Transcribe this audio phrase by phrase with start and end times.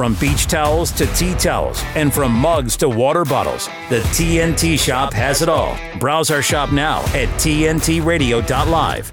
[0.00, 5.12] From beach towels to tea towels, and from mugs to water bottles, the TNT shop
[5.12, 5.76] has it all.
[5.98, 9.12] Browse our shop now at TNTRadio.live.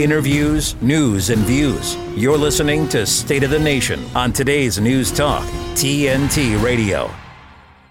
[0.00, 1.96] Interviews, news, and views.
[2.16, 5.44] You're listening to State of the Nation on today's News Talk,
[5.76, 7.08] TNT Radio.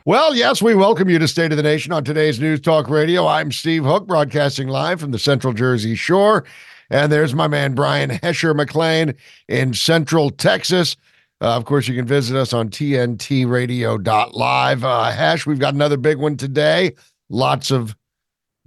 [0.03, 3.25] Well, yes, we welcome you to State of the Nation on today's News Talk Radio.
[3.25, 6.43] I'm Steve Hook, broadcasting live from the Central Jersey Shore.
[6.89, 9.15] And there's my man, Brian Hesher McLean
[9.47, 10.97] in Central Texas.
[11.45, 14.83] Uh, of course, you can visit us on tntradio.live.
[14.83, 16.95] Uh, Hesh, we've got another big one today.
[17.29, 17.95] Lots of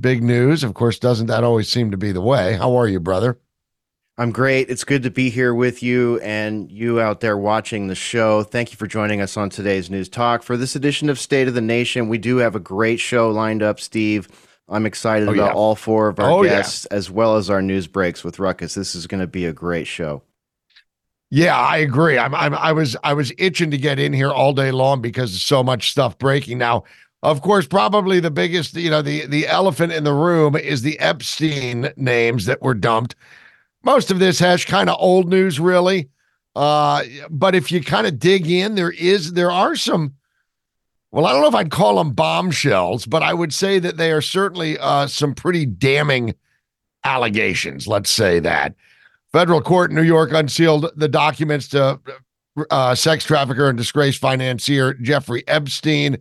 [0.01, 0.63] big news.
[0.63, 2.53] Of course, doesn't that always seem to be the way?
[2.53, 3.41] How are you, brother?
[4.17, 4.71] I'm great.
[4.71, 8.45] It's good to be here with you and you out there watching the show.
[8.45, 10.45] Thank you for joining us on today's News Talk.
[10.45, 13.65] For this edition of State of the Nation, we do have a great show lined
[13.65, 14.29] up, Steve.
[14.69, 15.55] I'm excited oh, about yeah.
[15.55, 16.97] all four of our oh, guests yeah.
[16.97, 18.75] as well as our news breaks with Ruckus.
[18.75, 20.23] This is going to be a great show.
[21.31, 22.19] Yeah, I agree.
[22.19, 25.43] I'm, I'm I was I was itching to get in here all day long because
[25.43, 26.57] so much stuff breaking.
[26.57, 26.85] Now,
[27.23, 30.99] of course, probably the biggest, you know, the the elephant in the room is the
[30.99, 33.15] Epstein names that were dumped.
[33.85, 36.09] Most of this has kind of old news, really.
[36.57, 40.15] Uh, but if you kind of dig in, there is there are some.
[41.11, 44.13] Well, I don't know if I'd call them bombshells, but I would say that they
[44.13, 46.35] are certainly uh, some pretty damning
[47.05, 47.87] allegations.
[47.87, 48.75] Let's say that
[49.33, 52.01] federal court in New York unsealed the documents to
[52.71, 56.19] uh, sex trafficker and disgraced financier Jeffrey Epstein.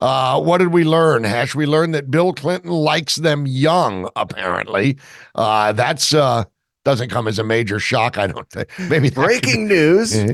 [0.00, 1.54] Uh, what did we learn, Hash?
[1.54, 4.98] We learned that Bill Clinton likes them young, apparently.
[5.34, 6.44] Uh, that's uh,
[6.84, 8.68] doesn't come as a major shock, I don't think.
[8.90, 10.14] Maybe breaking news.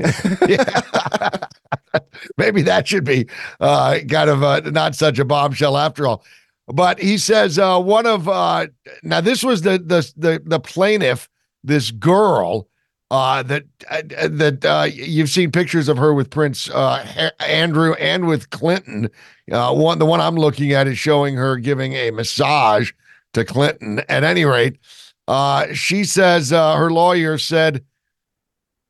[2.37, 3.27] Maybe that should be
[3.59, 6.23] uh, kind of uh, not such a bombshell after all.
[6.67, 8.67] But he says uh, one of uh,
[9.03, 11.27] now this was the the the, the plaintiff,
[11.63, 12.67] this girl
[13.13, 18.27] uh, that uh, that uh, you've seen pictures of her with Prince uh, Andrew and
[18.27, 19.07] with Clinton.
[19.51, 22.91] Uh, one the one I'm looking at is showing her giving a massage
[23.33, 24.01] to Clinton.
[24.09, 24.79] At any rate,
[25.27, 27.83] uh, she says her lawyer said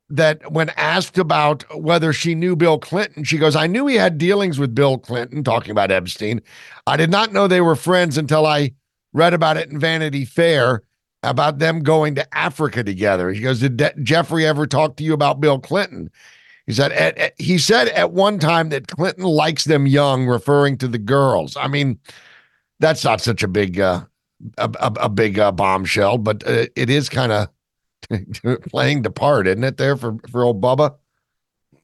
[0.10, 4.18] that when asked about whether she knew Bill Clinton, she goes, "I knew he had
[4.18, 6.42] dealings with Bill Clinton." Talking about Epstein,
[6.88, 8.72] I did not know they were friends until I
[9.12, 10.84] read about it in Vanity Fair
[11.24, 13.32] about them going to Africa together.
[13.32, 16.10] He goes, Did De- Jeffrey ever talk to you about Bill Clinton?
[16.68, 20.78] He said, at, at, he said at one time that Clinton likes them young, referring
[20.78, 21.58] to the girls.
[21.58, 22.00] I mean,
[22.80, 24.04] that's not such a big, uh,
[24.58, 27.50] a, a, a big uh, bombshell, but uh, it is kind of
[28.70, 29.78] playing the part, isn't it?
[29.78, 30.96] There for for old Bubba.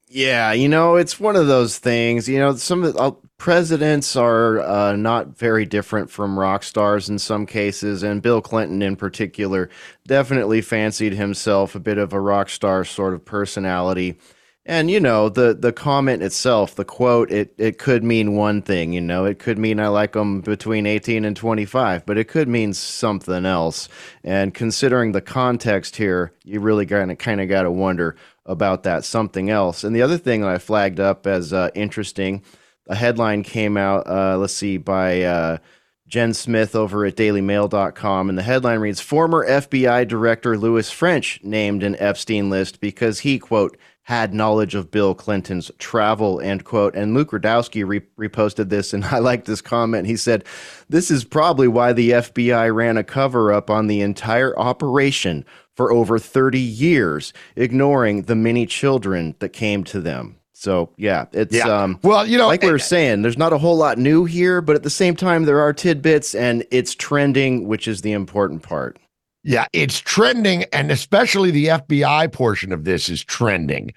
[0.08, 2.28] Yeah, you know, it's one of those things.
[2.28, 7.48] You know, some of presidents are uh, not very different from rock stars in some
[7.48, 9.70] cases, and Bill Clinton in particular
[10.06, 14.20] definitely fancied himself a bit of a rock star sort of personality.
[14.66, 18.94] And you know the the comment itself, the quote, it it could mean one thing.
[18.94, 22.28] You know, it could mean I like them between eighteen and twenty five, but it
[22.28, 23.90] could mean something else.
[24.24, 28.84] And considering the context here, you really kind of kind of got to wonder about
[28.84, 29.84] that something else.
[29.84, 32.44] And the other thing that I flagged up as uh, interesting
[32.90, 35.58] a headline came out, uh, let's see, by uh,
[36.08, 38.30] Jen Smith over at dailymail.com.
[38.30, 43.38] And the headline reads Former FBI Director Louis Freeh named an Epstein list because he,
[43.38, 46.96] quote, had knowledge of Bill Clinton's travel, end quote.
[46.96, 50.08] And Luke Rudkowski re- reposted this, and I like this comment.
[50.08, 50.44] He said,
[50.90, 55.46] This is probably why the FBI ran a cover up on the entire operation
[55.76, 60.39] for over 30 years, ignoring the many children that came to them.
[60.60, 61.70] So yeah, it's yeah.
[61.70, 64.60] um well, you know, like we were saying, there's not a whole lot new here,
[64.60, 68.62] but at the same time, there are tidbits, and it's trending, which is the important
[68.62, 69.00] part.
[69.46, 73.94] Yeah, it's trending, and especially the FBI portion of this is trending.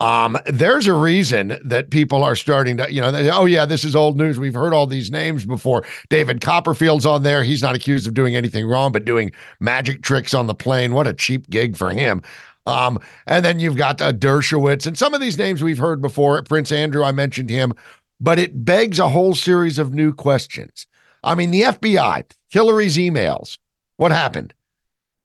[0.00, 3.82] Um, there's a reason that people are starting to, you know, they, oh yeah, this
[3.82, 4.38] is old news.
[4.38, 5.86] We've heard all these names before.
[6.10, 7.42] David Copperfield's on there.
[7.42, 10.92] He's not accused of doing anything wrong, but doing magic tricks on the plane.
[10.92, 12.20] What a cheap gig for him.
[12.66, 16.40] Um, and then you've got uh, Dershowitz and some of these names we've heard before.
[16.42, 17.72] Prince Andrew, I mentioned him,
[18.20, 20.86] but it begs a whole series of new questions.
[21.24, 23.58] I mean, the FBI, Hillary's emails,
[23.96, 24.54] what happened?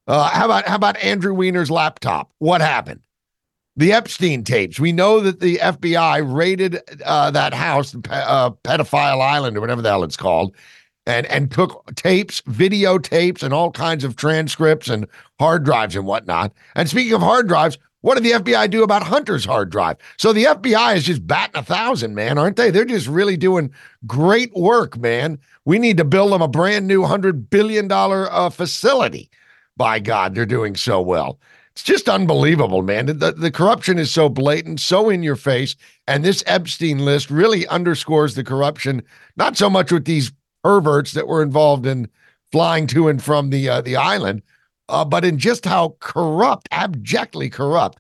[0.08, 2.32] Uh, how about how about Andrew Weiner's laptop?
[2.40, 3.02] What happened?
[3.76, 4.80] The Epstein tapes.
[4.80, 9.90] We know that the FBI raided uh, that house, uh, Pedophile Island, or whatever the
[9.90, 10.56] hell it's called,
[11.08, 15.08] and and took tapes, videotapes, and all kinds of transcripts and
[15.40, 16.52] hard drives and whatnot.
[16.76, 19.98] And speaking of hard drives, what did the FBI do about Hunter's hard drive?
[20.18, 22.70] So the FBI is just batting a thousand, man, aren't they?
[22.70, 23.72] They're just really doing
[24.06, 25.40] great work, man.
[25.66, 29.30] We need to build them a brand new hundred billion dollar uh, facility.
[29.76, 31.40] By God, they're doing so well.
[31.74, 33.06] It's just unbelievable, man.
[33.06, 35.76] The, the corruption is so blatant, so in your face.
[36.08, 39.04] And this Epstein list really underscores the corruption,
[39.36, 40.32] not so much with these
[40.64, 42.10] perverts that were involved in
[42.52, 44.42] flying to and from the uh, the island,
[44.90, 48.00] uh, but in just how corrupt, abjectly corrupt,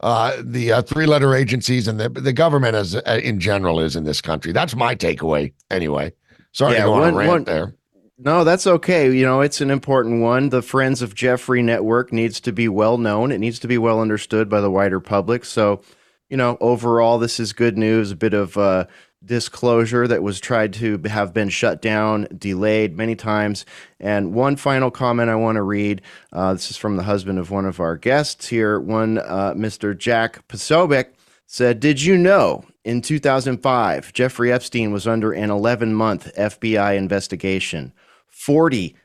[0.00, 3.96] uh, the uh, three letter agencies and the the government as uh, in general is
[3.96, 4.52] in this country.
[4.52, 6.12] That's my takeaway, anyway.
[6.52, 7.74] Sorry yeah, to go on a rant one, there.
[8.16, 9.12] No, that's okay.
[9.12, 10.50] You know, it's an important one.
[10.50, 13.32] The Friends of Jeffrey network needs to be well known.
[13.32, 15.44] It needs to be well understood by the wider public.
[15.44, 15.82] So,
[16.30, 18.12] you know, overall, this is good news.
[18.12, 18.86] A bit of uh,
[19.24, 23.64] disclosure that was tried to have been shut down, delayed many times.
[24.00, 26.02] And one final comment I want to read.
[26.32, 28.78] Uh, this is from the husband of one of our guests here.
[28.80, 29.96] One, uh, Mr.
[29.96, 31.06] Jack Posobiec
[31.46, 37.92] said, Did you know in 2005, Jeffrey Epstein was under an 11 month FBI investigation?
[38.28, 38.96] 40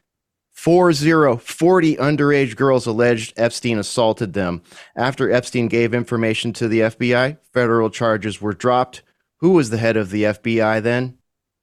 [0.60, 4.62] 40 40 underage girls alleged Epstein assaulted them.
[4.94, 9.02] After Epstein gave information to the FBI, federal charges were dropped.
[9.40, 11.18] Who was the head of the FBI then?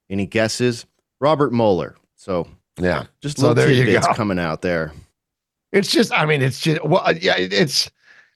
[0.08, 0.87] Any guesses?
[1.20, 1.96] Robert Mueller.
[2.14, 4.12] So yeah, just so there you go.
[4.14, 4.93] coming out there.
[5.73, 7.90] It's just, I mean, it's just, well, yeah, it's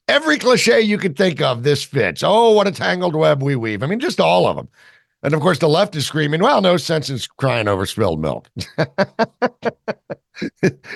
[0.07, 1.63] every cliche you could think of.
[1.63, 2.23] This fits.
[2.23, 3.83] Oh, what a tangled web we weave.
[3.83, 4.67] I mean, just all of them.
[5.23, 8.49] And of course, the left is screaming, well, no sense in crying over spilled milk.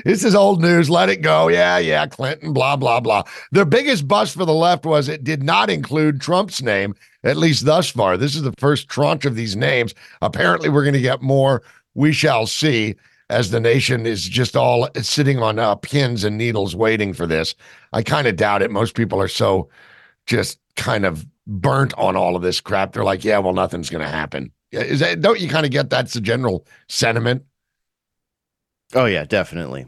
[0.04, 0.90] this is old news.
[0.90, 1.48] Let it go.
[1.48, 3.24] Yeah, yeah, Clinton, blah, blah, blah.
[3.52, 7.66] The biggest bust for the left was it did not include Trump's name, at least
[7.66, 8.18] thus far.
[8.18, 9.94] This is the first tranche of these names.
[10.22, 11.62] Apparently, we're going to get more.
[11.94, 12.96] We shall see
[13.30, 17.56] as the nation is just all sitting on uh, pins and needles waiting for this.
[17.94, 18.72] I kind of doubt it.
[18.72, 19.70] Most people are so
[20.26, 22.94] just kind of burnt on all of this crap.
[22.94, 24.52] They're like, yeah, well, nothing's going to happen.
[24.72, 27.44] Is that don't you kind of get that's the general sentiment?
[28.94, 29.88] Oh yeah, definitely.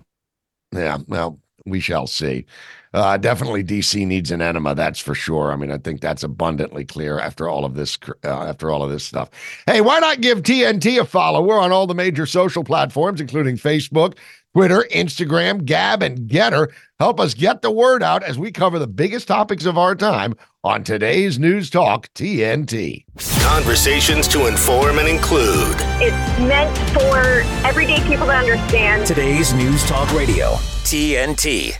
[0.73, 2.45] Yeah, well, we shall see.
[2.93, 4.73] Uh, definitely, DC needs an enema.
[4.73, 5.51] That's for sure.
[5.51, 7.97] I mean, I think that's abundantly clear after all of this.
[8.23, 9.29] Uh, after all of this stuff.
[9.65, 11.41] Hey, why not give TNT a follow?
[11.41, 14.17] We're on all the major social platforms, including Facebook,
[14.53, 16.69] Twitter, Instagram, Gab, and Gettr.
[16.99, 20.33] Help us get the word out as we cover the biggest topics of our time
[20.63, 23.05] on today's News Talk TNT.
[23.41, 25.75] Conversations to inform and include.
[26.01, 29.05] It's meant for everyday people to understand.
[29.05, 30.53] Today's News Talk Radio
[30.83, 31.75] TNT.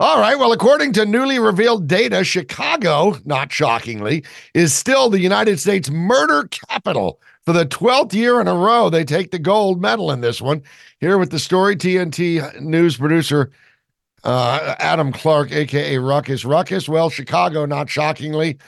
[0.00, 0.38] All right.
[0.38, 4.22] Well, according to newly revealed data, Chicago, not shockingly,
[4.54, 7.20] is still the United States murder capital.
[7.48, 10.62] For the 12th year in a row, they take the gold medal in this one.
[11.00, 13.52] Here with the story, TNT news producer
[14.22, 16.44] uh, Adam Clark, aka Ruckus.
[16.44, 18.58] Ruckus, well, Chicago, not shockingly,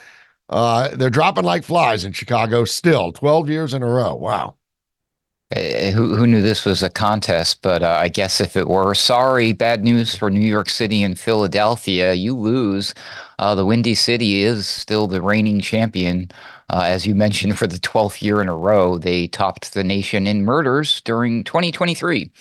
[0.49, 4.15] uh, they're dropping like flies in Chicago still, 12 years in a row.
[4.15, 4.55] Wow.
[5.55, 7.61] Uh, who, who knew this was a contest?
[7.61, 11.19] But uh, I guess if it were, sorry, bad news for New York City and
[11.19, 12.13] Philadelphia.
[12.13, 12.95] You lose.
[13.37, 16.31] Uh, the Windy City is still the reigning champion.
[16.71, 20.25] Uh, as you mentioned, for the 12th year in a row, they topped the nation
[20.25, 22.31] in murders during 2023.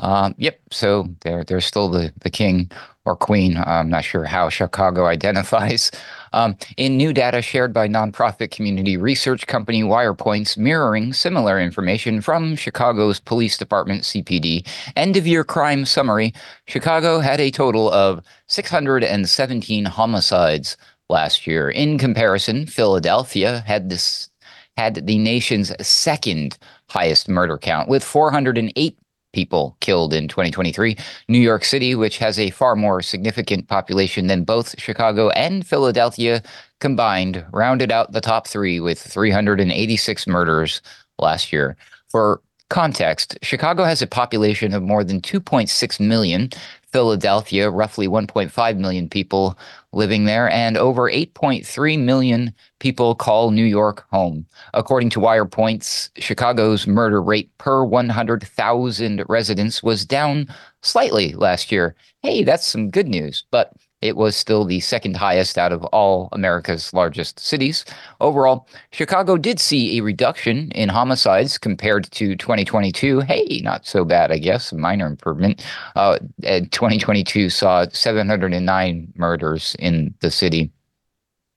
[0.00, 0.60] Um, yep.
[0.70, 2.70] So they're they're still the the king
[3.04, 3.56] or queen.
[3.56, 5.90] I'm not sure how Chicago identifies.
[6.32, 12.54] Um, in new data shared by nonprofit community research company Wirepoints, mirroring similar information from
[12.54, 16.34] Chicago's Police Department (CPD) end of year crime summary,
[16.66, 20.76] Chicago had a total of 617 homicides
[21.08, 21.70] last year.
[21.70, 24.30] In comparison, Philadelphia had this
[24.76, 26.56] had the nation's second
[26.88, 28.96] highest murder count with 408
[29.32, 30.96] people killed in 2023.
[31.28, 36.42] New York City, which has a far more significant population than both Chicago and Philadelphia
[36.80, 40.80] combined, rounded out the top three with 386 murders
[41.18, 41.76] last year.
[42.08, 42.40] For
[42.70, 46.50] context, Chicago has a population of more than 2.6 million,
[46.92, 49.58] Philadelphia, roughly 1.5 million people
[49.92, 54.46] living there, and over 8.3 million people call New York home.
[54.74, 60.46] According to Wirepoints, Chicago's murder rate per 100,000 residents was down
[60.82, 61.94] slightly last year.
[62.22, 66.28] Hey, that's some good news, but it was still the second highest out of all
[66.32, 67.84] America's largest cities.
[68.20, 73.20] Overall, Chicago did see a reduction in homicides compared to 2022.
[73.20, 75.64] Hey, not so bad, I guess, minor improvement.
[75.96, 80.70] Uh, 2022 saw 709 murders in the city.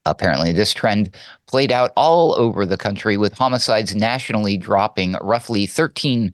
[0.05, 6.33] Apparently, this trend played out all over the country, with homicides nationally dropping roughly 13%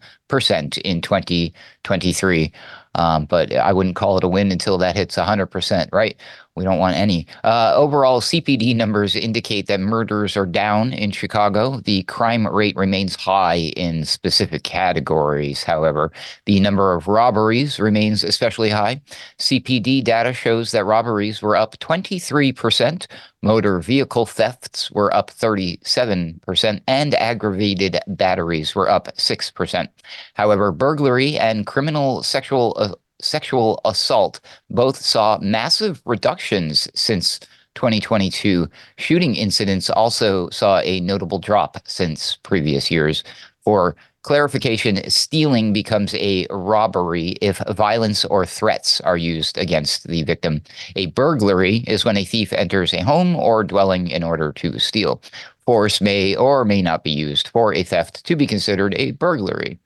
[0.85, 2.53] in 2023.
[2.97, 6.17] Um, but I wouldn't call it a win until that hits 100%, right?
[6.57, 7.27] We don't want any.
[7.43, 11.81] Uh, overall, CPD numbers indicate that murders are down in Chicago.
[11.81, 15.61] The crime rate remains high in specific categories.
[15.61, 16.11] However,
[16.45, 19.01] the number of robberies remains especially high.
[19.37, 23.05] CPD data shows that robberies were up 23%,
[23.43, 29.87] motor vehicle thefts were up 37%, and aggravated batteries were up 6%.
[30.33, 37.39] However, burglary and criminal sexual uh, sexual assault both saw massive reductions since
[37.75, 38.67] 2022.
[38.97, 43.23] Shooting incidents also saw a notable drop since previous years.
[43.63, 50.61] For clarification, stealing becomes a robbery if violence or threats are used against the victim.
[50.95, 55.21] A burglary is when a thief enters a home or dwelling in order to steal.
[55.65, 59.79] Force may or may not be used for a theft to be considered a burglary.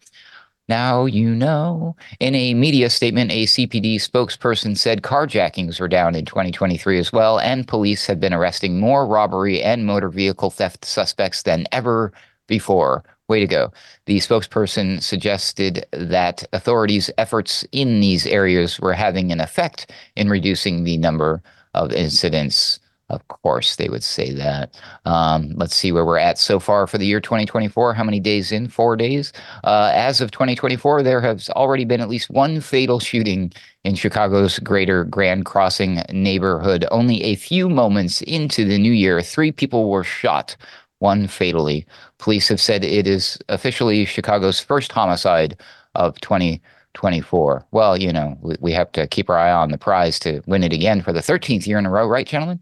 [0.69, 1.95] Now you know.
[2.19, 7.39] In a media statement, a CPD spokesperson said carjackings were down in 2023 as well,
[7.39, 12.13] and police have been arresting more robbery and motor vehicle theft suspects than ever
[12.47, 13.03] before.
[13.27, 13.71] Way to go.
[14.05, 20.83] The spokesperson suggested that authorities' efforts in these areas were having an effect in reducing
[20.83, 21.41] the number
[21.73, 22.79] of incidents
[23.11, 24.79] of course, they would say that.
[25.05, 27.93] Um, let's see where we're at so far for the year 2024.
[27.93, 28.67] How many days in?
[28.67, 29.33] Four days.
[29.63, 33.51] Uh, as of 2024, there has already been at least one fatal shooting
[33.83, 36.85] in Chicago's greater Grand Crossing neighborhood.
[36.91, 40.55] Only a few moments into the new year, three people were shot,
[40.99, 41.85] one fatally.
[42.19, 45.57] Police have said it is officially Chicago's first homicide
[45.95, 47.65] of 2024.
[47.71, 50.63] Well, you know, we, we have to keep our eye on the prize to win
[50.63, 52.59] it again for the 13th year in a row, right, gentlemen?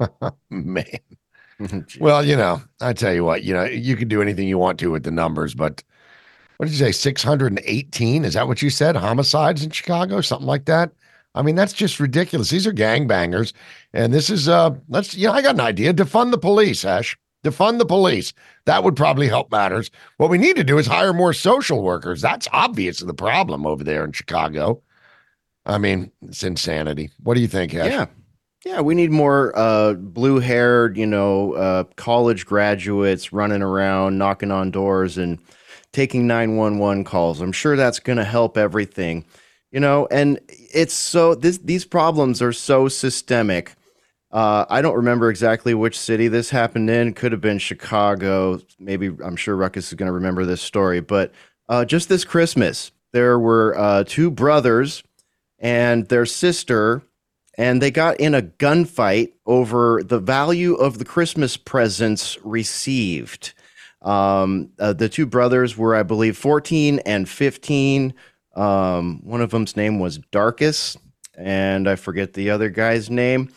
[0.50, 0.84] Man.
[2.00, 4.78] well, you know, I tell you what, you know, you can do anything you want
[4.80, 5.82] to with the numbers, but
[6.56, 6.92] what did you say?
[6.92, 8.24] 618?
[8.24, 8.96] Is that what you said?
[8.96, 10.92] Homicides in Chicago, something like that?
[11.34, 12.50] I mean, that's just ridiculous.
[12.50, 13.52] These are gangbangers.
[13.92, 15.92] And this is uh let's you know, I got an idea.
[15.92, 17.18] Defund the police, Ash.
[17.44, 18.32] Defund the police.
[18.66, 19.90] That would probably help matters.
[20.16, 22.22] What we need to do is hire more social workers.
[22.22, 24.80] That's obviously the problem over there in Chicago.
[25.66, 27.10] I mean, it's insanity.
[27.22, 27.90] What do you think, Ash?
[27.90, 28.06] Yeah.
[28.64, 34.50] Yeah, we need more uh, blue haired, you know, uh, college graduates running around, knocking
[34.50, 35.38] on doors and
[35.92, 37.42] taking 911 calls.
[37.42, 39.26] I'm sure that's going to help everything,
[39.70, 43.74] you know, and it's so, this, these problems are so systemic.
[44.32, 47.12] Uh, I don't remember exactly which city this happened in.
[47.12, 48.60] Could have been Chicago.
[48.78, 51.00] Maybe I'm sure Ruckus is going to remember this story.
[51.00, 51.32] But
[51.68, 55.02] uh, just this Christmas, there were uh, two brothers
[55.58, 57.02] and their sister
[57.56, 63.52] and they got in a gunfight over the value of the Christmas presents received.
[64.02, 68.14] Um, uh, the two brothers were, I believe, 14 and 15.
[68.54, 70.96] Um, one of them's name was Darkus,
[71.36, 73.52] and I forget the other guy's name.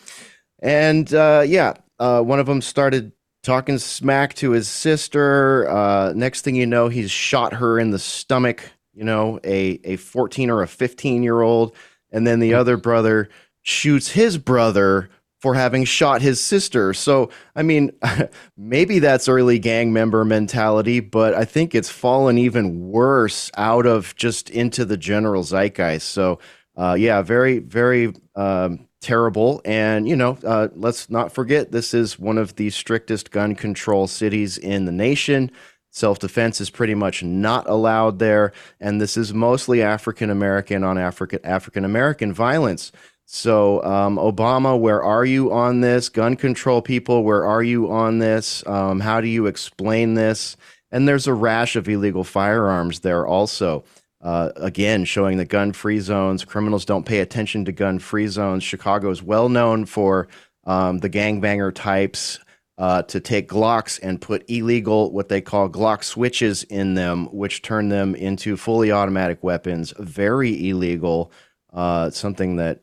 [0.60, 3.12] And uh, yeah, uh, one of them started
[3.42, 5.68] talking smack to his sister.
[5.68, 8.70] Uh, next thing you know, he's shot her in the stomach.
[8.94, 11.76] You know, a a 14 or a 15 year old,
[12.10, 13.28] and then the other brother
[13.62, 15.10] shoots his brother
[15.40, 16.92] for having shot his sister.
[16.92, 17.92] So, I mean,
[18.56, 24.16] maybe that's early gang member mentality, but I think it's fallen even worse out of
[24.16, 26.08] just into the general zeitgeist.
[26.08, 26.40] So,
[26.76, 29.60] uh, yeah, very, very um, terrible.
[29.64, 34.06] And, you know, uh, let's not forget this is one of the strictest gun control
[34.06, 35.50] cities in the nation.
[35.90, 38.52] Self defense is pretty much not allowed there.
[38.78, 42.92] And this is mostly African American on African African American violence.
[43.30, 46.08] So, um, Obama, where are you on this?
[46.08, 48.66] Gun control people, where are you on this?
[48.66, 50.56] Um, how do you explain this?
[50.90, 53.84] And there's a rash of illegal firearms there also.
[54.22, 58.64] Uh, again, showing that gun free zones, criminals don't pay attention to gun free zones.
[58.64, 60.26] Chicago is well known for
[60.64, 62.38] um, the gangbanger types
[62.78, 67.60] uh, to take Glocks and put illegal, what they call Glock switches in them, which
[67.60, 69.92] turn them into fully automatic weapons.
[69.98, 71.30] Very illegal.
[71.70, 72.80] Uh, something that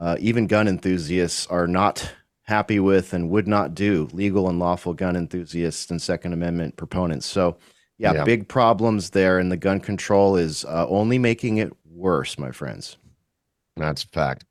[0.00, 2.10] uh, even gun enthusiasts are not
[2.44, 7.26] happy with and would not do legal and lawful gun enthusiasts and Second Amendment proponents.
[7.26, 7.58] So,
[7.98, 8.24] yeah, yeah.
[8.24, 12.96] big problems there, and the gun control is uh, only making it worse, my friends.
[13.76, 14.46] That's a fact.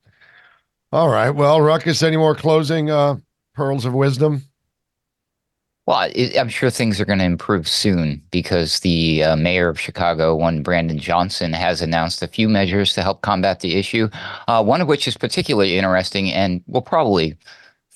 [0.91, 1.31] All right.
[1.31, 3.17] Well, Ruckus, any more closing uh,
[3.55, 4.43] pearls of wisdom?
[5.89, 10.35] Well, I'm sure things are going to improve soon because the uh, mayor of Chicago,
[10.35, 14.07] one Brandon Johnson, has announced a few measures to help combat the issue.
[14.47, 17.35] Uh, one of which is particularly interesting and will probably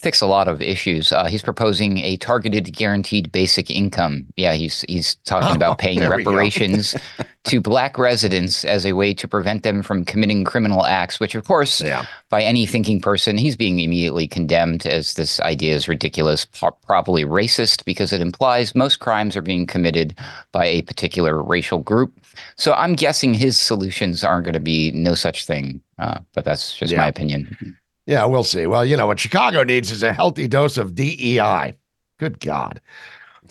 [0.04, 1.12] fix a lot of issues.
[1.14, 4.28] Uh, he's proposing a targeted guaranteed basic income.
[4.36, 6.32] Yeah, he's he's talking Oh, about paying there we go.
[6.32, 6.94] reparations
[7.46, 11.46] to black residents as a way to prevent them from committing criminal acts, which of
[11.46, 12.06] course Yeah.
[12.30, 16.46] by any thinking person, he's being immediately condemned as this idea is ridiculous,
[16.86, 20.18] probably racist, because it implies most crimes are being committed
[20.52, 22.12] by a particular racial group.
[22.58, 26.76] So I'm guessing his solutions aren't going to be no such thing, uh, but that's
[26.76, 27.78] just my opinion.
[28.06, 28.68] Yeah, we'll see.
[28.68, 31.76] Well, you know what Chicago needs is a healthy dose of DEI.
[32.20, 32.82] Good God.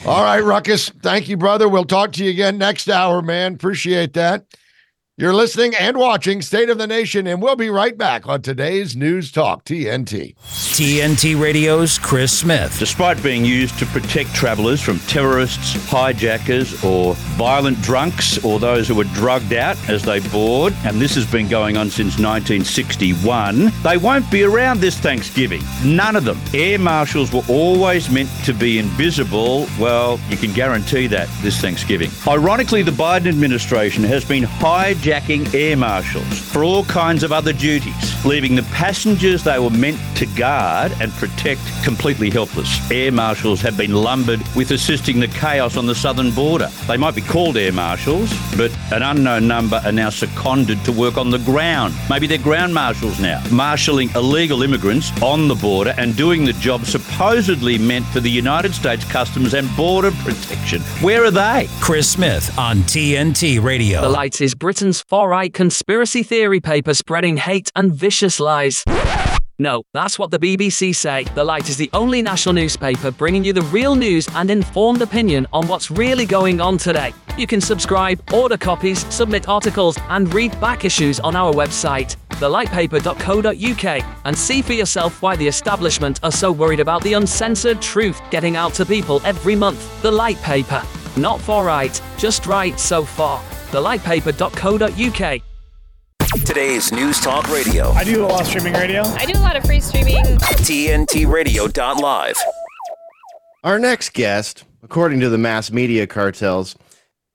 [0.07, 0.89] All right, Ruckus.
[0.89, 1.69] Thank you, brother.
[1.69, 3.55] We'll talk to you again next hour, man.
[3.55, 4.45] Appreciate that.
[5.23, 8.97] You're listening and watching State of the Nation, and we'll be right back on today's
[8.97, 10.35] News Talk TNT.
[10.43, 12.77] TNT Radio's Chris Smith.
[12.77, 18.97] Despite being used to protect travellers from terrorists, hijackers, or violent drunks, or those who
[18.97, 23.99] were drugged out as they board, and this has been going on since 1961, they
[23.99, 25.63] won't be around this Thanksgiving.
[25.85, 26.41] None of them.
[26.53, 29.69] Air marshals were always meant to be invisible.
[29.79, 32.11] Well, you can guarantee that this Thanksgiving.
[32.27, 38.25] Ironically, the Biden administration has been hijacking air marshals for all kinds of other duties,
[38.25, 42.91] leaving the passengers they were meant to guard and protect completely helpless.
[42.91, 46.69] Air marshals have been lumbered with assisting the chaos on the southern border.
[46.89, 51.19] They might be called air marshals, but an unknown number are now seconded to work
[51.19, 51.95] on the ground.
[52.09, 56.87] Maybe they're ground marshals now, marshalling illegal immigrants on the border and doing the job
[56.87, 60.81] supposedly meant for the United States Customs and Border Protection.
[61.03, 61.69] Where are they?
[61.81, 64.01] Chris Smith on TNT Radio.
[64.01, 68.85] The Light is Britain's far right conspiracy theory paper spreading hate and vicious lies.
[69.59, 71.23] No, that's what the BBC say.
[71.37, 75.47] The Light is the only national newspaper bringing you the real news and informed opinion
[75.53, 77.15] on what's really going on today.
[77.39, 84.05] You can subscribe, order copies, submit articles, and read back issues on our website, thelightpaper.co.uk,
[84.25, 88.57] and see for yourself why the establishment are so worried about the uncensored truth getting
[88.57, 90.03] out to people every month.
[90.03, 90.83] The Light Paper.
[91.17, 93.41] Not for right, just right so far.
[93.73, 95.43] Thelightpaper.co.uk.
[96.47, 97.91] Today's News Talk Radio.
[97.91, 99.03] I do a lot of streaming radio.
[99.03, 100.25] I do a lot of free streaming.
[100.25, 102.37] TNTRadio.live.
[103.65, 106.77] Our next guest, according to the mass media cartels,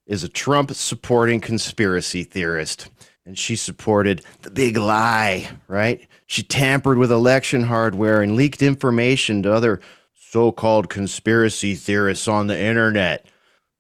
[0.06, 2.90] is a Trump supporting conspiracy theorist.
[3.26, 6.08] And she supported the big lie, right?
[6.28, 9.82] She tampered with election hardware and leaked information to other
[10.14, 13.26] so called conspiracy theorists on the internet.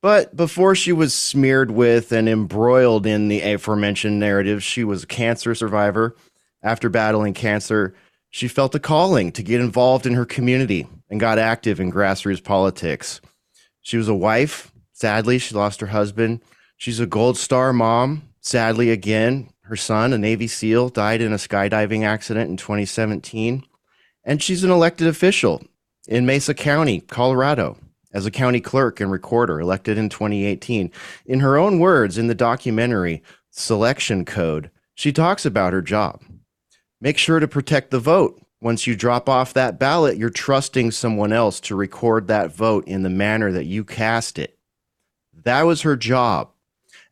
[0.08, 5.08] But before she was smeared with and embroiled in the aforementioned narrative, she was a
[5.08, 6.16] cancer survivor.
[6.64, 7.94] After battling cancer,
[8.29, 12.42] she felt a calling to get involved in her community and got active in grassroots
[12.42, 13.20] politics.
[13.81, 14.72] She was a wife.
[14.94, 16.40] Sadly, she lost her husband.
[16.77, 18.29] She's a Gold Star mom.
[18.40, 23.62] Sadly, again, her son, a Navy SEAL, died in a skydiving accident in 2017.
[24.24, 25.66] And she's an elected official
[26.08, 27.75] in Mesa County, Colorado,
[28.18, 30.92] as a county clerk and recorder, elected in 2018.
[31.27, 36.24] In her own words, in the documentary Selection Code, she talks about her job.
[37.00, 38.44] Make sure to protect the vote.
[38.60, 43.03] Once you drop off that ballot, you're trusting someone else to record that vote in
[43.03, 44.58] the manner that you cast it.
[45.44, 46.50] That was her job.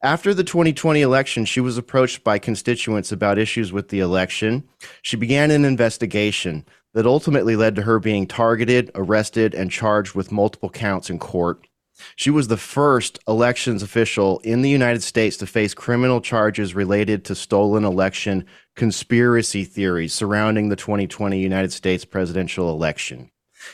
[0.01, 4.63] After the 2020 election, she was approached by constituents about issues with the election.
[5.03, 10.31] She began an investigation that ultimately led to her being targeted, arrested, and charged with
[10.31, 11.67] multiple counts in court.
[12.15, 17.25] She was the first elections official in the United States to face criminal charges related
[17.25, 23.29] to stolen election conspiracy theories surrounding the 2020 United States presidential election.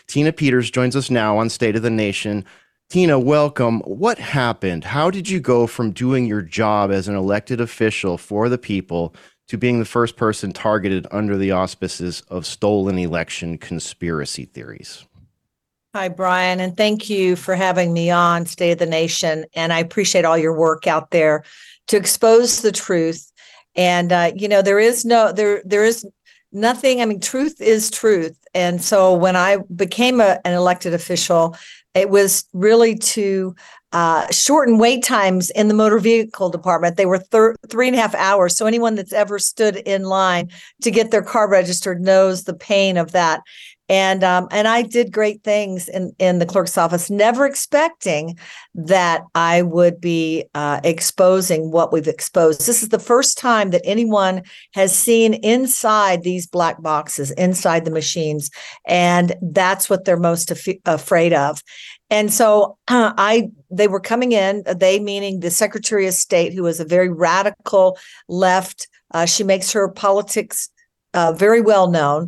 [0.07, 2.43] Tina Peters joins us now on State of the Nation.
[2.89, 3.81] Tina, welcome.
[3.81, 4.83] What happened?
[4.83, 9.15] How did you go from doing your job as an elected official for the people
[9.51, 15.05] to being the first person targeted under the auspices of stolen election conspiracy theories?
[15.93, 19.43] Hi, Brian, and thank you for having me on State of the Nation.
[19.53, 21.43] And I appreciate all your work out there
[21.87, 23.29] to expose the truth.
[23.75, 26.07] And uh, you know, there is no there there is
[26.53, 27.01] nothing.
[27.01, 28.37] I mean, truth is truth.
[28.53, 31.57] And so when I became a, an elected official,
[31.93, 33.53] it was really to
[33.93, 36.97] uh, shorten wait times in the motor vehicle department.
[36.97, 38.55] They were thir- three and a half hours.
[38.55, 40.49] So anyone that's ever stood in line
[40.81, 43.41] to get their car registered knows the pain of that
[43.91, 48.39] and um, and I did great things in in the clerk's office, never expecting
[48.73, 52.65] that I would be uh, exposing what we've exposed.
[52.65, 54.43] This is the first time that anyone
[54.75, 58.49] has seen inside these black boxes, inside the machines,
[58.87, 61.61] and that's what they're most af- afraid of.
[62.11, 64.63] And so uh, I, they were coming in.
[64.75, 67.97] They meaning the Secretary of State, who is a very radical
[68.27, 68.87] left.
[69.13, 70.69] Uh, she makes her politics
[71.13, 72.27] uh, very well known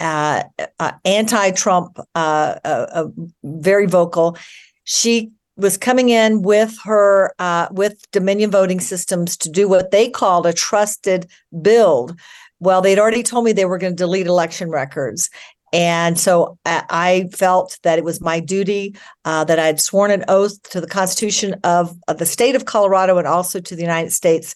[0.00, 0.44] uh,
[0.78, 3.06] uh, anti-Trump, uh, uh,
[3.42, 4.36] very vocal.
[4.84, 7.32] She was coming in with her
[7.70, 11.30] with Dominion Voting Systems to do what they called a trusted
[11.62, 12.18] build.
[12.60, 15.28] Well, they'd already told me they were going to delete election records,
[15.72, 20.24] and so I felt that it was my duty uh, that I had sworn an
[20.28, 24.12] oath to the Constitution of, of, the state of Colorado and also to the United
[24.12, 24.54] States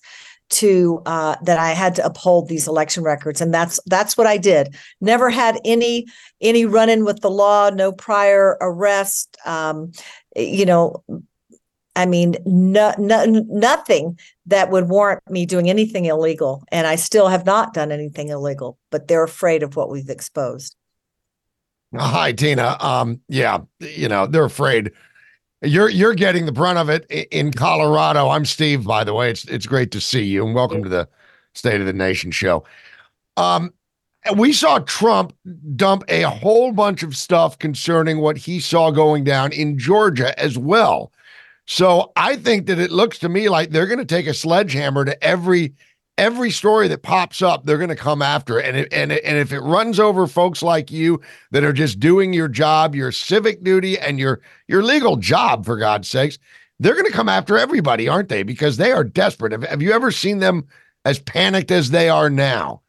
[0.50, 4.38] to uh, that I had to uphold these election records, and that's that's what I
[4.38, 4.74] did.
[5.00, 6.06] Never had any
[6.40, 9.36] any run in with the law, no prior arrest.
[9.44, 9.92] Um,
[10.34, 11.04] you know,
[11.96, 17.28] I mean, no, no, nothing that would warrant me doing anything illegal, and I still
[17.28, 18.78] have not done anything illegal.
[18.90, 20.77] But they're afraid of what we've exposed.
[21.96, 22.76] Hi, Tina.
[22.80, 24.92] Um, yeah, you know, they're afraid.
[25.62, 28.28] You're you're getting the brunt of it in Colorado.
[28.28, 29.30] I'm Steve, by the way.
[29.30, 31.08] It's it's great to see you and welcome to the
[31.54, 32.64] State of the Nation show.
[33.36, 33.72] Um,
[34.36, 35.34] we saw Trump
[35.76, 40.58] dump a whole bunch of stuff concerning what he saw going down in Georgia as
[40.58, 41.10] well.
[41.66, 45.04] So I think that it looks to me like they're going to take a sledgehammer
[45.06, 45.74] to every
[46.18, 48.66] every story that pops up, they're going to come after it.
[48.66, 51.20] And it, and it, and if it runs over folks like you
[51.52, 55.78] that are just doing your job, your civic duty, and your your legal job, for
[55.78, 56.38] God's sakes,
[56.78, 58.42] they're going to come after everybody, aren't they?
[58.42, 59.52] Because they are desperate.
[59.52, 60.66] Have, have you ever seen them
[61.04, 62.82] as panicked as they are now?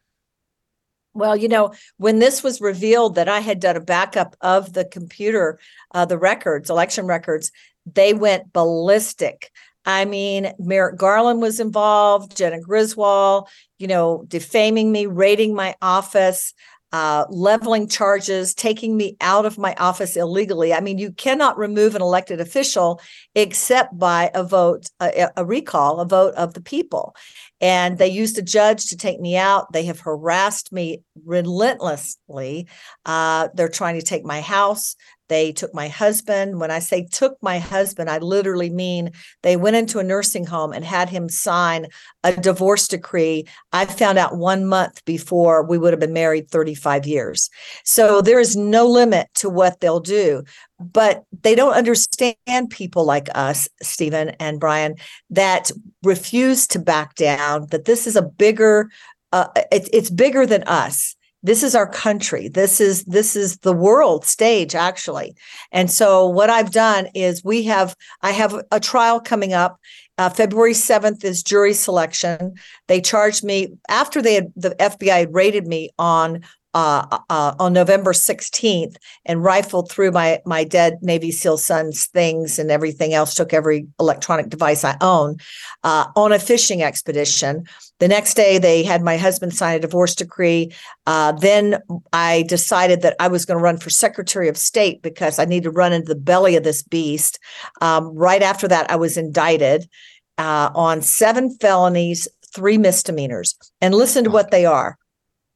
[1.14, 4.86] Well, you know, when this was revealed that I had done a backup of the
[4.86, 5.60] computer,
[5.94, 7.52] uh, the records, election records,
[7.86, 9.52] they went ballistic.
[9.90, 13.50] I mean, Merrick Garland was involved, Jena Griswold,
[13.80, 16.54] you know, defaming me, raiding my office,
[16.92, 20.76] uh, leveling charges, taking me out of my office illegally.
[20.76, 23.02] I mean, you cannot remove an elected official
[23.34, 27.16] except by a vote, a, a recall, a vote of the people.
[27.60, 29.74] And they used a judge to take me out.
[29.74, 32.68] They have harassed me relentlessly.
[33.06, 34.96] Uh, they're trying to take my house.
[35.30, 36.60] They took my husband.
[36.60, 39.12] When I say took my husband, I literally mean
[39.44, 41.88] they went into a nursing home and had him sign
[42.24, 43.48] a divorce decree.
[43.72, 47.50] I found out one month before we would have been married 35 years.
[47.86, 50.44] So there is no limit to what they'll do.
[50.80, 54.96] But they don't understand people like us, Stephen and Brian,
[55.30, 55.72] that
[56.04, 58.90] refuse to back down, that this is a bigger,
[59.32, 62.50] uh, it, it's bigger than us this is our country.
[62.50, 65.36] This is this is the world stage actually.
[65.72, 69.80] And so what i've done is we have i have a trial coming up.
[70.18, 72.56] Uh, february 7th is jury selection.
[72.88, 76.42] They charged me after they had the fbi had raided me on
[76.74, 82.60] uh, uh, on November 16th and rifled through my my dead Navy SEAL son's things
[82.60, 85.38] and everything else, took every electronic device I own
[85.84, 87.66] uh, on a fishing expedition.
[88.00, 90.72] The next day, they had my husband sign a divorce decree.
[91.06, 91.80] Uh, then
[92.14, 95.64] I decided that I was going to run for Secretary of State because I need
[95.64, 97.40] to run into the belly of this beast.
[97.82, 99.90] Um, right after that, I was indicted
[100.38, 103.56] uh, on seven felonies, three misdemeanors.
[103.82, 104.98] And listen to what they are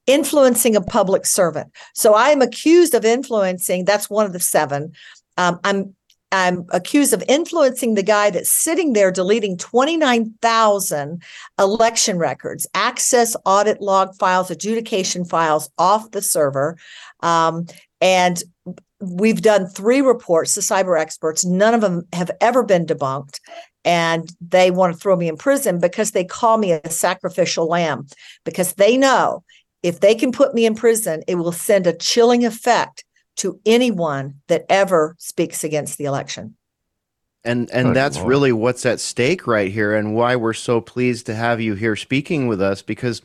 [0.08, 1.72] influencing a public servant.
[1.94, 3.86] So I am accused of influencing.
[3.86, 4.94] That's one of the seven.
[5.38, 5.96] Um, I'm
[6.34, 11.22] I'm accused of influencing the guy that's sitting there deleting 29,000
[11.60, 16.76] election records, access audit log files, adjudication files off the server.
[17.22, 17.68] Um,
[18.02, 18.42] and
[19.00, 21.46] we've done three reports to cyber experts.
[21.46, 23.39] None of them have ever been debunked.
[23.86, 28.08] And they want to throw me in prison because they call me a sacrificial lamb,
[28.44, 29.44] because they know
[29.84, 33.04] if they can put me in prison, it will send a chilling effect
[33.36, 36.56] to anyone that ever speaks against the election.
[37.43, 38.30] And and Good that's Lord.
[38.30, 41.98] really what's at stake right here and why we're so pleased to have you here
[41.98, 43.22] speaking with us because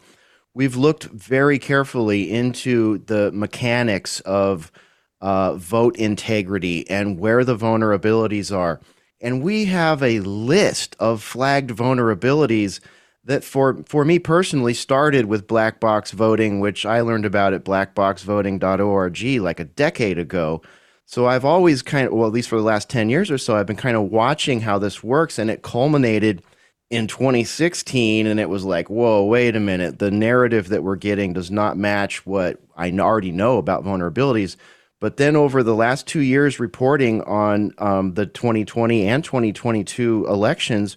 [0.55, 4.73] we've looked very carefully into the mechanics of
[5.21, 8.81] uh, vote integrity and where the vulnerabilities are.
[9.21, 12.81] And we have a list of flagged vulnerabilities
[13.29, 17.63] that for for me personally started with black box voting, which I learned about at
[17.63, 20.63] blackboxvoting.org like a decade ago.
[21.05, 23.57] So I've always kind of, well, at least for the last 10 years or so,
[23.57, 25.39] I've been kind of watching how this works.
[25.39, 26.43] And it culminated
[26.91, 28.27] in 2016.
[28.27, 29.99] And it was like, whoa, wait a minute.
[29.99, 34.57] The narrative that we're getting does not match what I already know about vulnerabilities.
[35.01, 40.97] But then over the last two years, reporting on um, the 2020 and 2022 elections,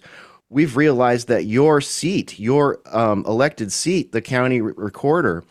[0.52, 5.44] we've realized that your seat, your um, elected seat, the county re- recorder,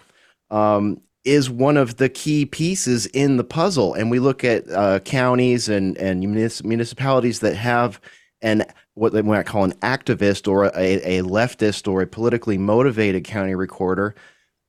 [0.50, 3.94] um, is one of the key pieces in the puzzle.
[3.94, 6.20] And we look at uh, counties and and
[6.64, 8.00] municipalities that have
[8.42, 8.64] an
[8.96, 13.56] what they might call an activist or a, a leftist or a politically motivated county
[13.56, 14.16] recorder.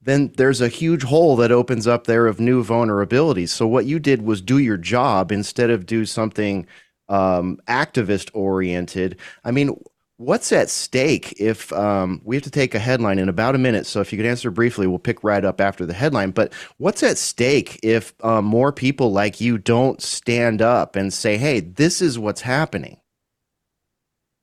[0.03, 3.51] then there's a huge hole that opens up there of new vulnerabilities.
[3.51, 6.66] So what you did was do your job instead of do something
[7.09, 9.18] um, activist oriented.
[9.45, 9.77] I mean,
[10.22, 13.87] what's at stake if um, we have to take a headline in about a minute?
[13.87, 16.30] So if you could answer briefly, we'll pick right up after the headline.
[16.30, 21.37] But what's at stake if um, more people like you don't stand up and say,
[21.37, 22.98] "Hey, this is what's happening"?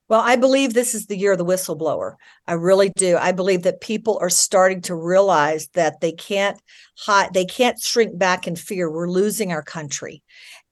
[0.10, 2.16] Well, I believe this is the year of the whistleblower.
[2.48, 3.16] I really do.
[3.18, 6.60] I believe that people are starting to realize that they can't
[6.98, 8.92] hide, they can't shrink back in fear.
[8.92, 10.24] We're losing our country.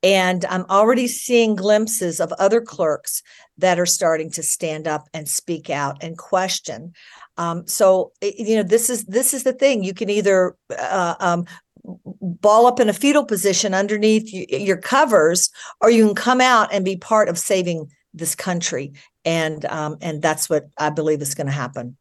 [0.01, 3.21] And I'm already seeing glimpses of other clerks
[3.57, 6.93] that are starting to stand up and speak out and question.
[7.37, 9.83] Um, so you know, this is this is the thing.
[9.83, 11.45] You can either uh, um,
[11.83, 15.49] ball up in a fetal position underneath your covers,
[15.81, 18.93] or you can come out and be part of saving this country
[19.27, 21.97] and um, and that's what I believe is going to happen.